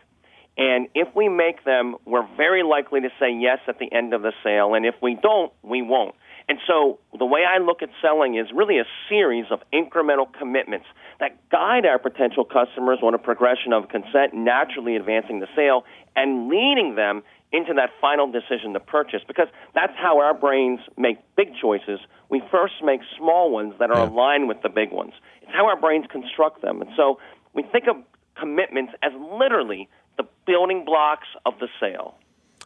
And 0.57 0.87
if 0.93 1.07
we 1.15 1.29
make 1.29 1.63
them, 1.63 1.95
we're 2.05 2.27
very 2.35 2.63
likely 2.63 2.99
to 3.01 3.09
say 3.19 3.31
yes 3.31 3.59
at 3.67 3.79
the 3.79 3.91
end 3.93 4.13
of 4.13 4.21
the 4.23 4.33
sale. 4.43 4.73
And 4.73 4.85
if 4.85 4.95
we 5.01 5.15
don't, 5.15 5.53
we 5.63 5.81
won't. 5.81 6.15
And 6.49 6.57
so 6.65 6.97
the 7.17 7.27
way 7.27 7.41
I 7.45 7.59
look 7.59 7.83
at 7.83 7.89
selling 8.01 8.35
is 8.35 8.47
really 8.51 8.79
a 8.79 8.85
series 9.07 9.45
of 9.51 9.59
incremental 9.71 10.25
commitments 10.33 10.87
that 11.19 11.37
guide 11.51 11.85
our 11.85 11.99
potential 11.99 12.43
customers 12.43 12.97
on 13.03 13.13
a 13.13 13.19
progression 13.19 13.71
of 13.71 13.87
consent, 13.89 14.33
naturally 14.33 14.95
advancing 14.95 15.39
the 15.41 15.47
sale 15.55 15.85
and 16.15 16.49
leading 16.49 16.95
them 16.95 17.21
into 17.51 17.75
that 17.75 17.91
final 18.01 18.31
decision 18.31 18.73
to 18.73 18.79
purchase 18.79 19.21
because 19.27 19.47
that's 19.75 19.93
how 19.95 20.19
our 20.19 20.33
brains 20.33 20.79
make 20.97 21.17
big 21.37 21.49
choices. 21.61 21.99
We 22.29 22.41
first 22.51 22.73
make 22.83 23.01
small 23.15 23.51
ones 23.51 23.75
that 23.79 23.91
are 23.91 24.03
yeah. 24.03 24.09
aligned 24.09 24.47
with 24.47 24.63
the 24.63 24.69
big 24.69 24.91
ones. 24.91 25.13
It's 25.43 25.51
how 25.51 25.67
our 25.67 25.79
brains 25.79 26.05
construct 26.11 26.63
them. 26.63 26.81
And 26.81 26.89
so 26.97 27.19
we 27.53 27.61
think 27.61 27.85
of 27.87 27.95
commitments 28.39 28.93
as 29.03 29.11
literally 29.39 29.87
the 30.17 30.25
building 30.47 30.83
blocks 30.83 31.27
of 31.45 31.53
the 31.59 31.67
sale 31.79 32.15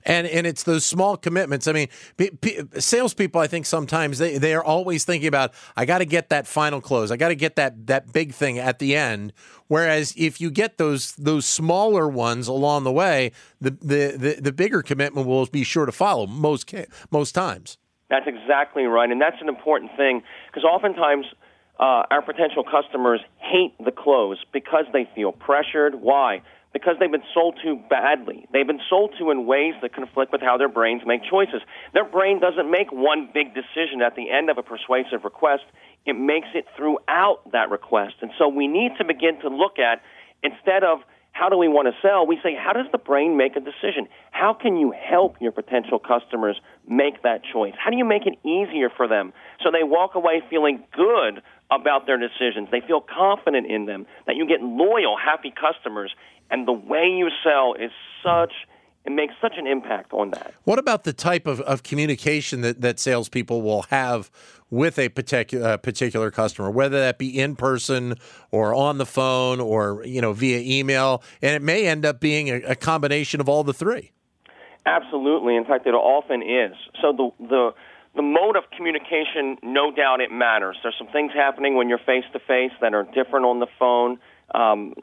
and 0.05 0.27
and 0.27 0.45
it's 0.45 0.63
those 0.63 0.85
small 0.85 1.17
commitments. 1.17 1.67
I 1.67 1.73
mean, 1.73 1.87
p- 2.17 2.31
p- 2.31 2.61
salespeople, 2.79 3.39
I 3.39 3.47
think 3.47 3.65
sometimes 3.65 4.17
they 4.17 4.37
they 4.37 4.53
are 4.53 4.63
always 4.63 5.05
thinking 5.05 5.27
about 5.27 5.53
I 5.75 5.85
got 5.85 5.99
to 5.99 6.05
get 6.05 6.29
that 6.29 6.47
final 6.47 6.81
close, 6.81 7.11
I 7.11 7.17
got 7.17 7.29
to 7.29 7.35
get 7.35 7.55
that 7.55 7.87
that 7.87 8.13
big 8.13 8.33
thing 8.33 8.59
at 8.59 8.79
the 8.79 8.95
end. 8.95 9.33
Whereas 9.67 10.13
if 10.17 10.39
you 10.39 10.51
get 10.51 10.77
those 10.77 11.13
those 11.13 11.45
smaller 11.45 12.07
ones 12.07 12.47
along 12.47 12.83
the 12.83 12.91
way, 12.91 13.31
the 13.59 13.71
the 13.71 14.17
the, 14.17 14.41
the 14.41 14.51
bigger 14.51 14.81
commitment 14.81 15.27
will 15.27 15.45
be 15.45 15.63
sure 15.63 15.85
to 15.85 15.91
follow 15.91 16.27
most 16.27 16.73
most 17.11 17.31
times. 17.33 17.77
That's 18.09 18.27
exactly 18.27 18.83
right, 18.83 19.09
and 19.09 19.19
that's 19.19 19.41
an 19.41 19.49
important 19.49 19.91
thing 19.97 20.23
because 20.47 20.63
oftentimes. 20.63 21.25
Uh, 21.79 22.05
our 22.11 22.21
potential 22.21 22.63
customers 22.63 23.19
hate 23.39 23.73
the 23.83 23.91
close 23.91 24.37
because 24.53 24.85
they 24.93 25.09
feel 25.15 25.31
pressured. 25.31 25.95
Why? 25.95 26.43
Because 26.73 26.95
they've 26.99 27.11
been 27.11 27.23
sold 27.33 27.59
to 27.63 27.77
badly. 27.89 28.47
They've 28.51 28.67
been 28.67 28.81
sold 28.89 29.13
to 29.19 29.29
in 29.31 29.45
ways 29.45 29.75
that 29.81 29.93
conflict 29.93 30.31
with 30.31 30.41
how 30.41 30.57
their 30.57 30.69
brains 30.69 31.03
make 31.05 31.21
choices. 31.29 31.61
Their 31.93 32.05
brain 32.05 32.39
doesn't 32.39 32.69
make 32.69 32.91
one 32.91 33.29
big 33.33 33.53
decision 33.53 34.01
at 34.01 34.15
the 34.15 34.29
end 34.31 34.49
of 34.49 34.57
a 34.57 34.63
persuasive 34.63 35.23
request, 35.23 35.63
it 36.05 36.13
makes 36.13 36.47
it 36.53 36.65
throughout 36.75 37.39
that 37.51 37.69
request. 37.69 38.15
And 38.21 38.31
so 38.37 38.49
we 38.49 38.67
need 38.67 38.91
to 38.97 39.05
begin 39.05 39.39
to 39.41 39.47
look 39.47 39.79
at, 39.79 40.01
instead 40.41 40.83
of 40.83 40.99
how 41.33 41.49
do 41.49 41.57
we 41.57 41.67
want 41.67 41.87
to 41.87 41.93
sell, 42.07 42.27
we 42.27 42.37
say, 42.43 42.55
how 42.55 42.73
does 42.73 42.85
the 42.91 42.99
brain 42.99 43.37
make 43.37 43.55
a 43.55 43.59
decision? 43.59 44.07
How 44.31 44.53
can 44.53 44.77
you 44.77 44.93
help 44.93 45.37
your 45.41 45.51
potential 45.51 45.97
customers 45.97 46.61
make 46.87 47.23
that 47.23 47.41
choice? 47.51 47.73
How 47.77 47.89
do 47.89 47.97
you 47.97 48.05
make 48.05 48.27
it 48.27 48.37
easier 48.45 48.89
for 48.95 49.07
them 49.07 49.33
so 49.63 49.71
they 49.71 49.83
walk 49.83 50.13
away 50.13 50.43
feeling 50.47 50.83
good 50.93 51.41
about 51.71 52.05
their 52.05 52.19
decisions? 52.19 52.69
They 52.69 52.81
feel 52.85 53.01
confident 53.01 53.65
in 53.65 53.85
them, 53.85 54.05
that 54.27 54.35
you 54.35 54.47
get 54.47 54.61
loyal, 54.61 55.17
happy 55.17 55.51
customers, 55.51 56.13
and 56.49 56.67
the 56.67 56.73
way 56.73 57.07
you 57.07 57.29
sell 57.43 57.73
is 57.73 57.91
such 58.23 58.53
it 59.05 59.11
makes 59.11 59.33
such 59.41 59.55
an 59.57 59.67
impact 59.67 60.13
on 60.13 60.31
that. 60.31 60.53
What 60.63 60.79
about 60.79 61.03
the 61.03 61.11
type 61.11 61.45
of, 61.45 61.59
of 61.61 61.83
communication 61.83 62.61
that, 62.61 62.79
that 62.79 62.99
salespeople 62.99 63.61
will 63.61 63.81
have 63.89 64.31
with 64.69 64.97
a 64.97 65.09
particular 65.09 65.67
uh, 65.67 65.77
particular 65.77 66.31
customer, 66.31 66.71
whether 66.71 66.99
that 66.99 67.17
be 67.17 67.37
in 67.37 67.55
person 67.55 68.15
or 68.49 68.73
on 68.73 68.97
the 68.97 69.05
phone 69.05 69.59
or 69.59 70.03
you 70.05 70.21
know 70.21 70.33
via 70.33 70.59
email, 70.59 71.21
and 71.41 71.55
it 71.55 71.61
may 71.61 71.85
end 71.85 72.05
up 72.05 72.19
being 72.19 72.49
a, 72.49 72.55
a 72.61 72.75
combination 72.75 73.41
of 73.41 73.49
all 73.49 73.63
the 73.63 73.73
three. 73.73 74.11
Absolutely. 74.85 75.55
In 75.55 75.65
fact, 75.65 75.85
it 75.85 75.93
often 75.93 76.41
is. 76.41 76.75
So 77.01 77.11
the 77.11 77.29
the 77.45 77.71
the 78.15 78.21
mode 78.21 78.55
of 78.55 78.63
communication, 78.75 79.57
no 79.63 79.91
doubt, 79.91 80.21
it 80.21 80.31
matters. 80.31 80.77
There's 80.81 80.95
some 80.97 81.07
things 81.07 81.31
happening 81.33 81.75
when 81.75 81.89
you're 81.89 81.99
face 81.99 82.25
to 82.33 82.39
face 82.39 82.71
that 82.79 82.93
are 82.93 83.03
different 83.03 83.45
on 83.45 83.59
the 83.59 83.67
phone. 83.77 84.19
Um, 84.53 84.93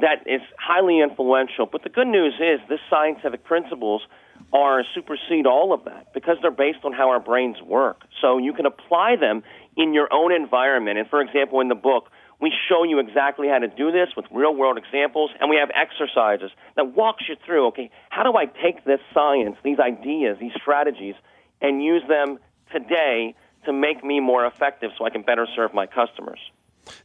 that 0.00 0.26
is 0.26 0.40
highly 0.58 1.00
influential. 1.00 1.66
But 1.66 1.82
the 1.82 1.88
good 1.88 2.06
news 2.06 2.34
is 2.34 2.60
this 2.68 2.80
scientific 2.90 3.44
principles 3.44 4.02
are 4.52 4.82
supersede 4.94 5.46
all 5.46 5.72
of 5.72 5.84
that 5.84 6.12
because 6.14 6.36
they're 6.42 6.50
based 6.50 6.84
on 6.84 6.92
how 6.92 7.08
our 7.10 7.20
brains 7.20 7.60
work. 7.62 8.02
So 8.20 8.38
you 8.38 8.52
can 8.52 8.66
apply 8.66 9.16
them 9.16 9.42
in 9.76 9.94
your 9.94 10.12
own 10.12 10.32
environment. 10.32 10.98
And 10.98 11.08
for 11.08 11.20
example, 11.20 11.60
in 11.60 11.68
the 11.68 11.74
book, 11.74 12.10
we 12.40 12.52
show 12.68 12.84
you 12.84 13.00
exactly 13.00 13.48
how 13.48 13.58
to 13.58 13.66
do 13.66 13.90
this 13.90 14.10
with 14.16 14.26
real 14.30 14.54
world 14.54 14.78
examples, 14.78 15.30
and 15.40 15.50
we 15.50 15.56
have 15.56 15.70
exercises 15.74 16.52
that 16.76 16.94
walks 16.94 17.24
you 17.28 17.34
through, 17.44 17.66
okay, 17.68 17.90
how 18.10 18.22
do 18.22 18.38
I 18.38 18.46
take 18.46 18.84
this 18.84 19.00
science, 19.12 19.56
these 19.64 19.80
ideas, 19.80 20.36
these 20.40 20.52
strategies 20.60 21.14
and 21.60 21.82
use 21.82 22.02
them 22.08 22.38
today 22.72 23.34
to 23.64 23.72
make 23.72 24.04
me 24.04 24.20
more 24.20 24.46
effective 24.46 24.90
so 24.96 25.04
I 25.04 25.10
can 25.10 25.22
better 25.22 25.46
serve 25.56 25.74
my 25.74 25.86
customers. 25.86 26.38